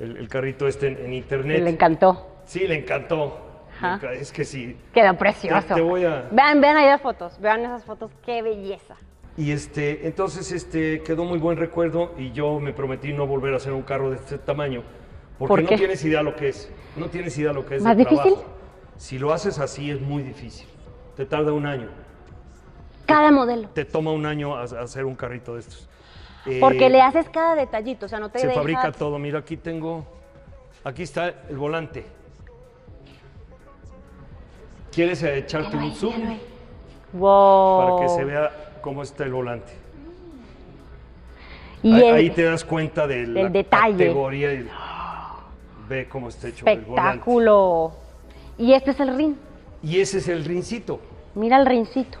el- 0.00 0.16
el 0.16 0.28
carrito 0.28 0.66
este 0.68 0.88
en, 0.88 0.98
en 1.06 1.12
internet. 1.14 1.62
Le 1.62 1.70
encantó. 1.70 2.26
Sí, 2.44 2.66
le 2.66 2.74
encantó. 2.78 3.46
Ajá. 3.80 3.98
Es 4.12 4.30
que 4.32 4.44
sí. 4.44 4.76
Quedó 4.92 5.16
precioso. 5.16 5.68
Te- 5.68 5.74
te 5.74 5.80
voy 5.80 6.04
a- 6.04 6.28
Vean, 6.30 6.60
vean 6.60 6.76
ahí 6.76 6.86
las 6.86 7.00
fotos. 7.00 7.38
Vean 7.40 7.60
esas 7.60 7.84
fotos. 7.84 8.10
Qué 8.24 8.42
belleza. 8.42 8.96
Y 9.36 9.52
este, 9.52 10.06
entonces 10.06 10.52
este, 10.52 11.02
quedó 11.02 11.24
muy 11.24 11.38
buen 11.38 11.56
recuerdo 11.56 12.12
y 12.18 12.32
yo 12.32 12.60
me 12.60 12.72
prometí 12.72 13.12
no 13.12 13.26
volver 13.26 13.54
a 13.54 13.56
hacer 13.56 13.72
un 13.72 13.82
carro 13.82 14.10
de 14.10 14.16
este 14.16 14.38
tamaño. 14.38 14.82
Porque 15.38 15.62
¿Por 15.62 15.72
no 15.72 15.78
tienes 15.78 16.04
idea 16.04 16.22
lo 16.22 16.36
que 16.36 16.48
es. 16.50 16.70
No 16.96 17.06
tienes 17.08 17.36
idea 17.38 17.52
lo 17.52 17.64
que 17.64 17.76
es. 17.76 17.82
¿Más 17.82 17.96
de 17.96 18.04
difícil? 18.04 18.32
trabajo. 18.32 18.44
Si 18.96 19.18
lo 19.18 19.32
haces 19.32 19.58
así 19.58 19.90
es 19.90 20.00
muy 20.00 20.22
difícil. 20.22 20.66
Te 21.16 21.24
tarda 21.24 21.52
un 21.52 21.64
año. 21.64 21.88
Cada 23.06 23.30
modelo. 23.32 23.68
Te 23.70 23.84
toma 23.84 24.12
un 24.12 24.26
año 24.26 24.56
ha- 24.56 24.62
hacer 24.64 25.04
un 25.06 25.14
carrito 25.14 25.54
de 25.54 25.60
estos. 25.60 25.88
Eh, 26.46 26.58
Porque 26.60 26.90
le 26.90 27.00
haces 27.00 27.28
cada 27.28 27.54
detallito, 27.54 28.06
o 28.06 28.08
sea, 28.08 28.18
no 28.20 28.30
te 28.30 28.38
Se 28.40 28.50
fabrica 28.50 28.92
todo. 28.92 29.18
Mira, 29.18 29.38
aquí 29.38 29.56
tengo. 29.56 30.06
Aquí 30.84 31.02
está 31.02 31.28
el 31.48 31.56
volante. 31.56 32.04
¿Quieres 34.92 35.22
eh, 35.22 35.38
echarte 35.38 35.76
un 35.76 35.92
zoom. 35.94 36.38
Wow. 37.12 37.78
para 37.96 38.02
que 38.02 38.08
se 38.14 38.24
vea 38.24 38.69
cómo 38.80 39.02
está 39.02 39.24
el 39.24 39.32
volante? 39.32 39.72
Y 41.82 41.94
ahí, 41.94 42.02
el- 42.08 42.14
ahí 42.14 42.30
te 42.30 42.42
das 42.44 42.64
cuenta 42.64 43.06
de 43.06 43.26
la 43.26 43.42
del 43.44 43.52
detalle. 43.52 43.92
categoría 44.06 44.52
y 44.52 44.68
ve 45.88 46.08
cómo 46.08 46.28
está 46.28 46.48
hecho 46.48 46.66
el 46.66 46.80
volante. 46.80 47.08
espectáculo. 47.10 47.92
Y 48.58 48.72
este 48.74 48.90
es 48.90 49.00
el 49.00 49.16
rin. 49.16 49.36
Y 49.82 50.00
ese 50.00 50.18
es 50.18 50.28
el 50.28 50.44
rincito. 50.44 51.00
Mira 51.34 51.58
el 51.58 51.66
rincito. 51.66 52.18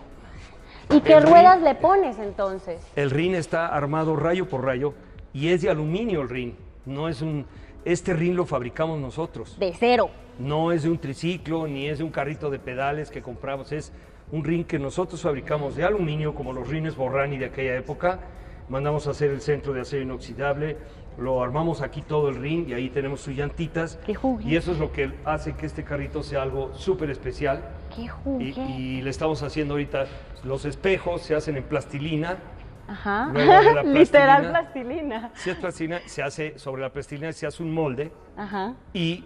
¿Y 0.90 1.00
qué 1.02 1.20
rin- 1.20 1.28
ruedas 1.30 1.60
le 1.60 1.74
pones 1.74 2.18
entonces? 2.18 2.80
El 2.96 3.10
rin 3.10 3.34
está 3.34 3.66
armado 3.68 4.16
rayo 4.16 4.48
por 4.48 4.64
rayo 4.64 4.94
y 5.34 5.48
es 5.48 5.60
de 5.62 5.70
aluminio 5.70 6.22
el 6.22 6.28
rin. 6.28 6.56
No 6.86 7.08
es 7.08 7.20
un. 7.20 7.44
Este 7.84 8.14
rin 8.14 8.34
lo 8.36 8.46
fabricamos 8.46 8.98
nosotros. 8.98 9.58
De 9.58 9.72
cero. 9.78 10.10
No 10.38 10.72
es 10.72 10.82
de 10.84 10.88
un 10.90 10.98
triciclo 10.98 11.66
ni 11.66 11.86
es 11.86 11.98
de 11.98 12.04
un 12.04 12.10
carrito 12.10 12.48
de 12.50 12.58
pedales 12.58 13.10
que 13.10 13.20
compramos. 13.22 13.72
Es 13.72 13.92
un 14.32 14.44
rin 14.44 14.64
que 14.64 14.78
nosotros 14.78 15.20
fabricamos 15.22 15.76
de 15.76 15.84
aluminio, 15.84 16.34
como 16.34 16.52
los 16.52 16.68
rines 16.68 16.96
Borrani 16.96 17.38
de 17.38 17.46
aquella 17.46 17.76
época. 17.76 18.20
Mandamos 18.68 19.06
a 19.06 19.10
hacer 19.10 19.30
el 19.30 19.40
centro 19.40 19.72
de 19.72 19.80
acero 19.80 20.02
inoxidable. 20.02 20.76
Lo 21.18 21.42
armamos 21.42 21.82
aquí 21.82 22.02
todo 22.02 22.28
el 22.28 22.36
rin 22.36 22.66
y 22.68 22.72
ahí 22.72 22.88
tenemos 22.88 23.20
sus 23.20 23.34
llantitas. 23.34 23.98
Qué 24.06 24.14
juguete. 24.14 24.48
Y 24.50 24.56
eso 24.56 24.70
es 24.72 24.78
lo 24.78 24.92
que 24.92 25.10
hace 25.24 25.54
que 25.54 25.66
este 25.66 25.82
carrito 25.82 26.22
sea 26.22 26.42
algo 26.42 26.72
súper 26.74 27.10
especial. 27.10 27.62
Qué 27.94 28.02
Y, 28.02 28.08
juguete. 28.08 28.60
y 28.60 29.02
le 29.02 29.10
estamos 29.10 29.42
haciendo 29.42 29.74
ahorita 29.74 30.06
los 30.44 30.64
espejos, 30.64 31.22
se 31.22 31.34
hacen 31.34 31.56
en 31.56 31.64
plastilina. 31.64 32.38
Ajá. 32.86 33.30
luego 33.32 33.52
de 33.52 33.74
la 33.74 33.82
Literal 33.84 34.50
plastilina. 34.50 34.50
plastilina. 34.52 35.30
Si 35.34 35.50
es 35.50 35.56
plastilina, 35.56 36.00
se 36.06 36.22
hace 36.22 36.58
sobre 36.58 36.82
la 36.82 36.90
plastilina, 36.92 37.32
se 37.32 37.46
hace 37.46 37.62
un 37.62 37.72
molde 37.74 38.12
Ajá. 38.36 38.74
y 38.94 39.24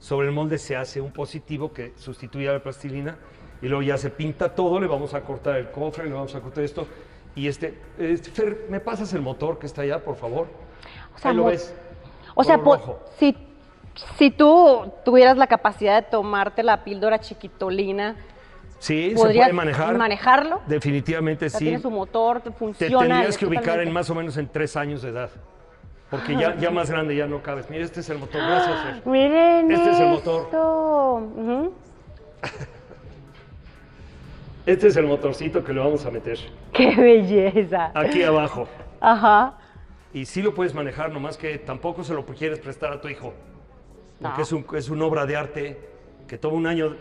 sobre 0.00 0.26
el 0.28 0.32
molde 0.34 0.58
se 0.58 0.76
hace 0.76 1.00
un 1.00 1.12
positivo 1.12 1.72
que 1.72 1.92
sustituye 1.96 2.48
a 2.48 2.52
la 2.54 2.62
plastilina 2.62 3.16
y 3.62 3.68
luego 3.68 3.82
ya 3.82 3.96
se 3.98 4.10
pinta 4.10 4.54
todo, 4.54 4.80
le 4.80 4.86
vamos 4.86 5.14
a 5.14 5.20
cortar 5.22 5.56
el 5.56 5.70
cofre, 5.70 6.06
le 6.06 6.12
vamos 6.14 6.34
a 6.34 6.40
cortar 6.40 6.64
esto. 6.64 6.86
Y 7.34 7.46
este, 7.48 7.78
este, 7.98 8.30
Fer, 8.30 8.66
¿me 8.68 8.80
pasas 8.80 9.12
el 9.14 9.22
motor 9.22 9.58
que 9.58 9.66
está 9.66 9.82
allá, 9.82 9.98
por 10.02 10.16
favor? 10.16 10.48
O 11.14 11.18
sea, 11.18 11.30
Ahí 11.30 11.36
lo 11.36 11.44
ves. 11.44 11.74
O 12.34 12.42
sea, 12.44 12.58
si, 13.18 13.36
si 14.16 14.30
tú 14.30 14.90
tuvieras 15.04 15.36
la 15.36 15.46
capacidad 15.46 16.02
de 16.02 16.08
tomarte 16.10 16.62
la 16.62 16.84
píldora 16.84 17.18
chiquitolina, 17.20 18.16
Sí, 18.78 19.10
se 19.10 19.16
¿podrías 19.16 19.48
puede 19.48 19.52
manejar. 19.56 19.98
manejarlo? 19.98 20.60
Definitivamente 20.66 21.46
O 21.46 21.50
sea, 21.50 21.58
sí. 21.58 21.66
tiene 21.66 21.80
su 21.80 21.90
motor, 21.90 22.40
te 22.40 22.50
Te 22.50 22.56
funciona. 22.56 22.98
tendrías 23.06 23.36
que 23.36 23.44
ubicar 23.44 23.78
en 23.80 23.92
más 23.92 24.08
o 24.08 24.14
menos 24.14 24.38
en 24.38 24.48
tres 24.48 24.74
años 24.74 25.02
de 25.02 25.10
edad. 25.10 25.28
Porque 26.10 26.34
ya, 26.34 26.56
ya 26.56 26.70
más 26.70 26.90
grande 26.90 27.14
ya 27.14 27.26
no 27.26 27.42
cabes. 27.42 27.68
Mira, 27.68 27.84
este 27.84 28.00
es 28.00 28.08
el 28.08 28.18
motor. 28.18 28.40
Gracias, 28.40 28.82
Fer. 28.82 29.02
Miren 29.06 29.70
Este 29.70 29.90
es 29.90 30.00
el 30.00 30.08
motor. 30.08 30.48
Ujú. 31.36 31.74
Este 34.70 34.86
es 34.86 34.96
el 34.96 35.06
motorcito 35.06 35.64
que 35.64 35.72
le 35.72 35.80
vamos 35.80 36.06
a 36.06 36.12
meter 36.12 36.38
¡Qué 36.72 36.94
belleza! 36.94 37.90
aquí 37.92 38.22
abajo. 38.22 38.68
Ajá. 39.00 39.54
Y 40.14 40.24
sí 40.26 40.42
lo 40.42 40.54
puedes 40.54 40.74
manejar, 40.74 41.10
nomás 41.10 41.36
que 41.36 41.58
tampoco 41.58 42.04
se 42.04 42.14
lo 42.14 42.24
quieres 42.24 42.60
prestar 42.60 42.92
a 42.92 43.00
tu 43.00 43.08
hijo. 43.08 43.32
Porque 44.22 44.42
es, 44.42 44.52
un, 44.52 44.64
es 44.76 44.88
una 44.88 45.06
obra 45.06 45.26
de 45.26 45.36
arte 45.36 45.80
que 46.28 46.38
toma 46.38 46.54
un 46.56 46.66
año 46.68 46.94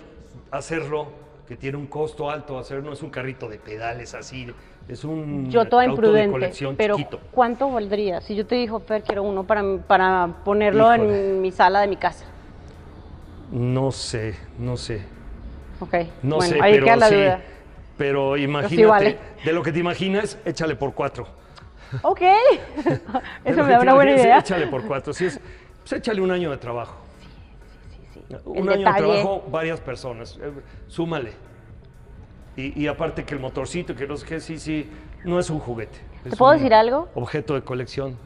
hacerlo, 0.50 1.10
que 1.48 1.58
tiene 1.58 1.78
un 1.78 1.86
costo 1.86 2.32
alto 2.32 2.58
hacerlo. 2.58 2.86
No 2.86 2.94
es 2.94 3.04
un 3.04 3.12
carrito 3.12 3.48
de 3.48 3.60
pedales 3.60 4.16
así. 4.16 4.48
Es 4.88 5.04
un 5.04 5.52
Yo 5.52 5.66
toda 5.66 5.84
auto 5.84 5.94
de 5.94 5.94
imprudente, 6.08 6.32
colección 6.32 6.76
pero 6.76 6.96
chiquito. 6.96 7.20
¿cuánto 7.32 7.70
valdría? 7.72 8.20
Si 8.22 8.36
yo 8.36 8.48
te 8.48 8.56
digo, 8.56 8.80
Fer, 8.80 9.04
quiero 9.04 9.22
uno 9.22 9.44
para, 9.44 9.64
para 9.86 10.28
ponerlo 10.44 10.92
Híjole. 10.96 11.30
en 11.34 11.42
mi 11.44 11.52
sala 11.52 11.82
de 11.82 11.88
mi 11.88 11.98
casa. 11.98 12.26
No 13.52 13.92
sé, 13.92 14.36
no 14.58 14.76
sé. 14.76 15.04
Ok, 15.82 15.94
No 16.24 16.38
bueno, 16.38 16.54
sé, 16.56 16.62
ahí 16.62 16.74
pero 16.74 16.86
queda 16.86 16.96
la 16.96 17.08
sí. 17.10 17.16
duda. 17.16 17.42
Pero 18.00 18.38
imagínate, 18.38 18.86
vale. 18.88 19.18
de 19.44 19.52
lo 19.54 19.62
que 19.62 19.74
te 19.74 19.80
imaginas, 19.80 20.38
échale 20.46 20.76
por 20.78 20.94
cuatro. 20.94 21.28
Ok, 22.02 22.22
eso 23.44 23.64
me 23.64 23.72
da 23.74 23.82
una 23.82 23.94
buena 23.94 24.12
idea. 24.14 24.40
Échale 24.40 24.68
por 24.68 24.86
cuatro. 24.88 25.12
Sí 25.14 25.26
es, 25.26 25.40
pues 25.82 25.94
échale 25.94 26.22
un 26.22 26.32
año 26.32 26.50
de 26.50 26.58
trabajo. 26.58 26.96
Un 28.46 28.58
El 28.58 28.70
año 28.70 28.78
detalle. 28.80 29.02
de 29.02 29.08
trabajo, 29.22 29.44
varias 29.52 29.82
personas. 29.82 30.40
eh, 30.42 30.50
súmale. 30.88 31.34
Y, 32.56 32.82
y 32.84 32.88
aparte 32.88 33.26
que 33.26 33.34
el 33.34 33.42
motorcito, 33.42 33.94
que 33.96 34.08
no 34.08 34.16
sé 34.16 34.26
qué, 34.26 34.40
sí, 34.40 34.58
sí, 34.60 34.90
no 35.26 35.38
es 35.38 35.50
un 35.50 35.60
juguete. 35.60 36.00
¿Te 36.24 36.30
puedo 36.38 36.52
un 36.54 36.58
decir 36.58 36.74
algo? 36.74 37.10
Objeto 37.16 37.54
de 37.54 37.64
colección. 37.64 38.18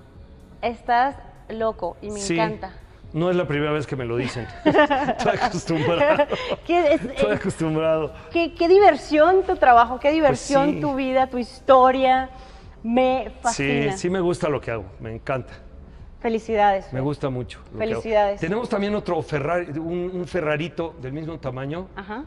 Estás 0.62 1.16
loco 1.50 1.98
y 2.02 2.12
me 2.12 2.20
sí, 2.20 2.34
encanta. 2.36 2.74
No 3.14 3.30
es 3.30 3.36
la 3.36 3.48
primera 3.48 3.72
vez 3.72 3.86
que 3.86 3.96
me 3.96 4.06
lo 4.06 4.18
dicen. 4.18 4.48
Estoy 4.66 5.38
acostumbrado. 5.40 6.26
¿Qué, 6.66 6.94
es- 6.96 7.04
Estoy 7.06 7.32
eh, 7.32 7.36
acostumbrado. 7.36 8.14
qué- 8.32 8.54
qué 8.56 8.68
diversión 8.68 9.44
tu 9.44 9.56
trabajo, 9.56 10.00
qué 10.00 10.12
diversión 10.12 10.64
Pues 10.66 10.76
sí. 10.76 10.82
tu 10.82 10.96
vida, 10.96 11.28
tu 11.28 11.38
historia. 11.38 12.30
Me 12.82 13.26
Sí, 13.26 13.34
fascina. 13.42 13.98
sí 13.98 14.10
me 14.10 14.20
gusta 14.20 14.50
lo 14.50 14.60
que 14.60 14.72
hago, 14.72 14.86
me 15.00 15.14
encanta. 15.14 15.54
Felicidades. 16.20 16.92
Me 16.92 17.02
gusta 17.02 17.30
mucho. 17.30 17.60
Felicidades. 17.78 18.40
Tenemos 18.42 18.68
también 18.68 18.96
otro 18.96 19.22
Ferrari, 19.22 19.68
un, 19.78 20.10
un 20.14 20.26
Ferrarito 20.28 20.96
del 21.02 21.14
mismo 21.14 21.38
tamaño. 21.40 21.88
Ajá, 21.96 22.24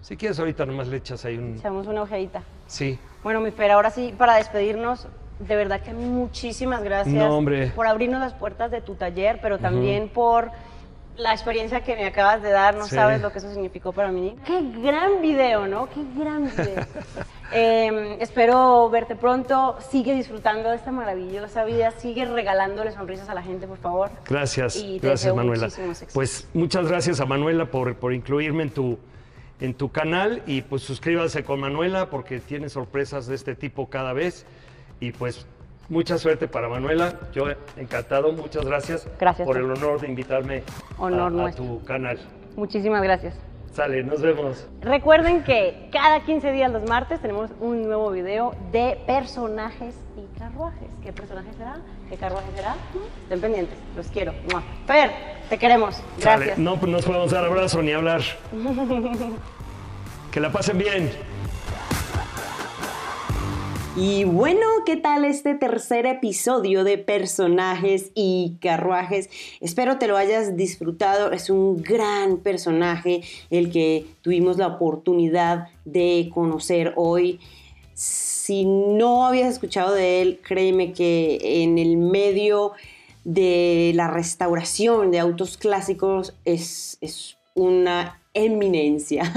Si 0.00 0.16
quieres 0.16 0.38
ahorita 0.38 0.64
nomás 0.66 0.88
le 0.88 0.96
echas 0.96 1.24
ahí 1.24 1.36
un... 1.36 1.56
echamos 1.58 1.86
una 1.86 2.02
ojeadita. 2.02 2.42
Sí. 2.66 2.98
Bueno, 3.22 3.40
mi 3.40 3.50
Fer, 3.50 3.72
ahora 3.72 3.90
sí, 3.90 4.14
para 4.16 4.36
despedirnos, 4.36 5.06
de 5.40 5.56
verdad 5.56 5.80
que 5.80 5.92
muchísimas 5.92 6.82
gracias 6.82 7.14
No, 7.14 7.42
por 7.74 7.86
abrirnos 7.86 8.20
las 8.20 8.34
puertas 8.34 8.70
de 8.70 8.80
tu 8.80 8.94
taller, 8.94 9.38
pero 9.42 9.58
también 9.58 10.08
por 10.08 10.50
la 11.16 11.32
experiencia 11.32 11.82
que 11.82 11.96
me 11.96 12.06
acabas 12.06 12.42
de 12.42 12.50
dar. 12.50 12.74
No 12.76 12.84
Sí. 12.86 12.94
sabes 12.94 13.20
lo 13.20 13.30
que 13.32 13.38
eso 13.38 13.50
significó 13.50 13.92
para 13.92 14.10
mí. 14.10 14.36
Qué 14.46 14.60
gran 14.82 15.20
video, 15.20 15.66
¿no? 15.66 15.88
Qué 15.88 16.00
gran 16.16 16.44
video. 16.44 16.84
Eh, 17.52 18.16
espero 18.20 18.88
verte 18.90 19.16
pronto. 19.16 19.76
Sigue 19.90 20.14
disfrutando 20.14 20.70
de 20.70 20.76
esta 20.76 20.92
maravillosa 20.92 21.64
vida. 21.64 21.90
Sigue 21.90 22.24
regalándole 22.24 22.92
sonrisas 22.92 23.28
a 23.28 23.34
la 23.34 23.42
gente, 23.42 23.66
por 23.66 23.78
favor. 23.78 24.08
Gracias, 24.28 24.76
Y 24.76 25.00
te 25.00 25.08
gracias 25.08 25.34
deseo 25.34 25.34
Manuela. 25.34 25.68
Pues 26.14 26.46
muchas 26.54 26.86
gracias 26.86 27.18
a 27.18 27.26
Manuela 27.26 27.66
por, 27.66 27.96
por 27.96 28.14
incluirme 28.14 28.62
en 28.62 28.70
tu, 28.70 29.00
en 29.60 29.74
tu 29.74 29.90
canal 29.90 30.42
y 30.46 30.62
pues 30.62 30.82
suscríbase 30.82 31.42
con 31.42 31.58
Manuela 31.58 32.08
porque 32.08 32.38
tiene 32.38 32.68
sorpresas 32.68 33.26
de 33.26 33.34
este 33.34 33.56
tipo 33.56 33.90
cada 33.90 34.12
vez 34.12 34.46
y 35.00 35.12
pues 35.12 35.46
mucha 35.88 36.18
suerte 36.18 36.46
para 36.46 36.68
Manuela. 36.68 37.14
Yo 37.32 37.44
encantado, 37.76 38.32
muchas 38.32 38.64
gracias, 38.64 39.08
Gracias, 39.18 39.44
por 39.46 39.56
Fer. 39.56 39.64
el 39.64 39.70
honor 39.72 40.00
de 40.00 40.08
invitarme 40.08 40.62
Honor 40.98 41.48
a- 41.48 41.52
tu 41.52 41.82
canal. 41.84 42.18
Muchísimas 42.56 43.02
gracias. 43.02 43.34
Sale, 43.72 44.02
nos 44.02 44.20
vemos. 44.20 44.66
Recuerden 44.80 45.44
que 45.44 45.88
cada 45.92 46.20
15 46.24 46.50
días 46.50 46.72
los 46.72 46.88
martes 46.88 47.20
tenemos 47.20 47.50
un 47.60 47.82
nuevo 47.84 48.10
video 48.10 48.52
de 48.72 48.98
personajes 49.06 49.94
y 50.16 50.38
carruajes. 50.38 50.88
¿Qué 51.04 51.12
personaje 51.12 51.52
será? 51.56 51.76
¿Qué 52.08 52.16
carruaje 52.16 52.48
será? 52.56 52.74
Estén 53.22 53.40
pendientes, 53.40 53.78
los 53.96 54.08
quiero. 54.08 54.32
Fer, 54.88 55.12
te 55.48 55.56
queremos. 55.56 56.02
Sale. 56.18 56.54
No 56.56 56.78
pues, 56.80 56.90
nos 56.90 57.04
podemos 57.04 57.30
dar 57.30 57.44
abrazo 57.44 57.80
ni 57.80 57.92
hablar. 57.92 58.22
que 60.32 60.40
la 60.40 60.50
pasen 60.50 60.76
bien. 60.78 61.10
Y 63.96 64.22
bueno, 64.22 64.64
¿qué 64.86 64.96
tal 64.96 65.24
este 65.24 65.56
tercer 65.56 66.06
episodio 66.06 66.84
de 66.84 66.96
personajes 66.96 68.12
y 68.14 68.56
carruajes? 68.60 69.28
Espero 69.60 69.98
te 69.98 70.06
lo 70.06 70.16
hayas 70.16 70.56
disfrutado. 70.56 71.32
Es 71.32 71.50
un 71.50 71.82
gran 71.82 72.36
personaje 72.36 73.22
el 73.50 73.72
que 73.72 74.06
tuvimos 74.22 74.58
la 74.58 74.68
oportunidad 74.68 75.66
de 75.84 76.30
conocer 76.32 76.92
hoy. 76.94 77.40
Si 77.94 78.64
no 78.64 79.26
habías 79.26 79.54
escuchado 79.54 79.92
de 79.92 80.22
él, 80.22 80.40
créeme 80.46 80.92
que 80.92 81.62
en 81.64 81.76
el 81.76 81.96
medio 81.96 82.72
de 83.24 83.90
la 83.96 84.06
restauración 84.06 85.10
de 85.10 85.18
autos 85.18 85.56
clásicos 85.56 86.36
es, 86.44 86.96
es 87.00 87.38
una 87.54 88.19
eminencia. 88.34 89.32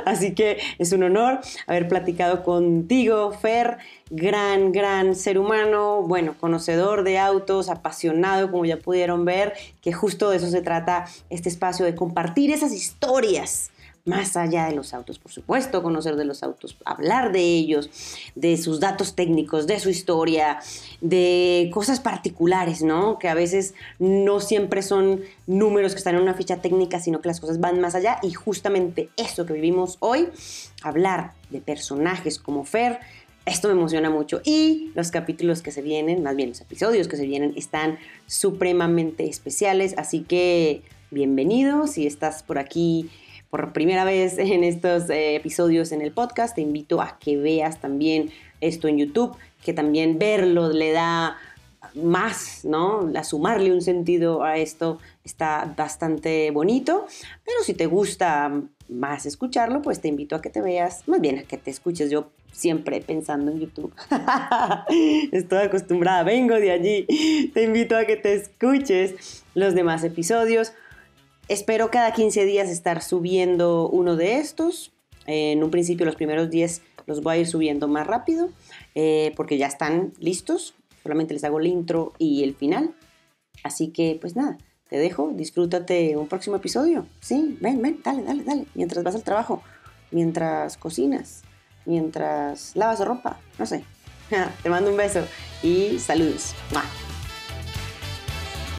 Así 0.06 0.34
que 0.34 0.58
es 0.78 0.92
un 0.92 1.02
honor 1.02 1.40
haber 1.66 1.88
platicado 1.88 2.42
contigo, 2.42 3.32
Fer, 3.32 3.78
gran, 4.10 4.72
gran 4.72 5.14
ser 5.14 5.38
humano, 5.38 6.02
bueno, 6.02 6.34
conocedor 6.38 7.04
de 7.04 7.18
autos, 7.18 7.68
apasionado, 7.68 8.50
como 8.50 8.64
ya 8.64 8.78
pudieron 8.78 9.24
ver, 9.24 9.54
que 9.82 9.92
justo 9.92 10.30
de 10.30 10.38
eso 10.38 10.48
se 10.48 10.62
trata 10.62 11.06
este 11.30 11.48
espacio, 11.48 11.84
de 11.84 11.94
compartir 11.94 12.50
esas 12.50 12.72
historias 12.72 13.70
más 14.04 14.36
allá 14.36 14.66
de 14.66 14.74
los 14.74 14.94
autos, 14.94 15.18
por 15.18 15.32
supuesto, 15.32 15.82
conocer 15.82 16.16
de 16.16 16.24
los 16.24 16.42
autos, 16.42 16.76
hablar 16.84 17.32
de 17.32 17.40
ellos, 17.40 17.90
de 18.34 18.56
sus 18.56 18.80
datos 18.80 19.14
técnicos, 19.14 19.66
de 19.66 19.78
su 19.80 19.90
historia, 19.90 20.60
de 21.00 21.70
cosas 21.72 22.00
particulares, 22.00 22.82
¿no? 22.82 23.18
Que 23.18 23.28
a 23.28 23.34
veces 23.34 23.74
no 23.98 24.40
siempre 24.40 24.82
son 24.82 25.20
números 25.46 25.92
que 25.92 25.98
están 25.98 26.16
en 26.16 26.22
una 26.22 26.34
ficha 26.34 26.62
técnica, 26.62 27.00
sino 27.00 27.20
que 27.20 27.28
las 27.28 27.40
cosas 27.40 27.60
van 27.60 27.80
más 27.80 27.94
allá 27.94 28.18
y 28.22 28.32
justamente 28.32 29.10
eso 29.16 29.46
que 29.46 29.52
vivimos 29.52 29.96
hoy, 30.00 30.28
hablar 30.82 31.32
de 31.50 31.60
personajes 31.60 32.38
como 32.38 32.64
Fer, 32.64 33.00
esto 33.48 33.68
me 33.68 33.74
emociona 33.74 34.10
mucho. 34.10 34.40
Y 34.44 34.90
los 34.94 35.10
capítulos 35.10 35.62
que 35.62 35.70
se 35.70 35.82
vienen, 35.82 36.22
más 36.22 36.36
bien 36.36 36.50
los 36.50 36.60
episodios 36.60 37.08
que 37.08 37.16
se 37.16 37.26
vienen, 37.26 37.54
están 37.56 37.98
supremamente 38.26 39.26
especiales. 39.26 39.94
Así 39.96 40.20
que 40.20 40.82
bienvenido. 41.10 41.86
Si 41.86 42.06
estás 42.06 42.42
por 42.42 42.58
aquí 42.58 43.08
por 43.50 43.72
primera 43.72 44.04
vez 44.04 44.38
en 44.38 44.64
estos 44.64 45.08
eh, 45.10 45.36
episodios 45.36 45.92
en 45.92 46.02
el 46.02 46.12
podcast, 46.12 46.54
te 46.54 46.60
invito 46.60 47.00
a 47.00 47.18
que 47.18 47.36
veas 47.36 47.80
también 47.80 48.30
esto 48.60 48.88
en 48.88 48.98
YouTube, 48.98 49.36
que 49.64 49.72
también 49.72 50.18
verlo 50.18 50.70
le 50.70 50.92
da 50.92 51.36
más, 51.94 52.64
¿no? 52.64 53.10
A 53.14 53.24
sumarle 53.24 53.72
un 53.72 53.82
sentido 53.82 54.42
a 54.42 54.56
esto 54.56 54.98
está 55.24 55.72
bastante 55.76 56.50
bonito, 56.50 57.06
pero 57.44 57.62
si 57.62 57.74
te 57.74 57.86
gusta 57.86 58.62
más 58.88 59.26
escucharlo, 59.26 59.82
pues 59.82 60.00
te 60.00 60.08
invito 60.08 60.36
a 60.36 60.42
que 60.42 60.50
te 60.50 60.60
veas, 60.60 61.06
más 61.06 61.20
bien 61.20 61.38
a 61.38 61.42
que 61.42 61.56
te 61.56 61.70
escuches 61.70 62.10
yo 62.10 62.30
siempre 62.52 63.00
pensando 63.00 63.52
en 63.52 63.60
YouTube. 63.60 63.92
Estoy 65.32 65.58
acostumbrada, 65.58 66.22
vengo 66.22 66.54
de 66.56 66.72
allí. 66.72 67.50
Te 67.54 67.62
invito 67.62 67.96
a 67.96 68.04
que 68.04 68.16
te 68.16 68.34
escuches 68.34 69.44
los 69.54 69.74
demás 69.74 70.02
episodios. 70.04 70.72
Espero 71.48 71.90
cada 71.90 72.12
15 72.12 72.44
días 72.44 72.68
estar 72.68 73.02
subiendo 73.02 73.88
uno 73.88 74.16
de 74.16 74.38
estos. 74.38 74.92
En 75.26 75.64
un 75.64 75.70
principio 75.70 76.04
los 76.04 76.14
primeros 76.14 76.50
10 76.50 76.82
los 77.06 77.22
voy 77.22 77.36
a 77.36 77.38
ir 77.38 77.46
subiendo 77.46 77.88
más 77.88 78.06
rápido 78.06 78.50
eh, 78.94 79.32
porque 79.34 79.56
ya 79.56 79.66
están 79.66 80.12
listos. 80.18 80.74
Solamente 81.02 81.32
les 81.32 81.44
hago 81.44 81.58
el 81.58 81.66
intro 81.66 82.12
y 82.18 82.44
el 82.44 82.54
final. 82.54 82.94
Así 83.64 83.88
que 83.88 84.18
pues 84.20 84.36
nada, 84.36 84.58
te 84.90 84.98
dejo, 84.98 85.32
disfrútate 85.34 86.18
un 86.18 86.28
próximo 86.28 86.56
episodio. 86.56 87.06
Sí, 87.20 87.56
ven, 87.62 87.80
ven, 87.80 88.00
dale, 88.04 88.22
dale, 88.24 88.44
dale. 88.44 88.66
Mientras 88.74 89.02
vas 89.02 89.14
al 89.14 89.22
trabajo, 89.22 89.62
mientras 90.10 90.76
cocinas, 90.76 91.42
mientras 91.86 92.76
lavas 92.76 93.00
ropa, 93.00 93.40
no 93.58 93.64
sé. 93.64 93.84
Te 94.62 94.68
mando 94.68 94.90
un 94.90 94.98
beso 94.98 95.24
y 95.62 95.98
saludos. 95.98 96.54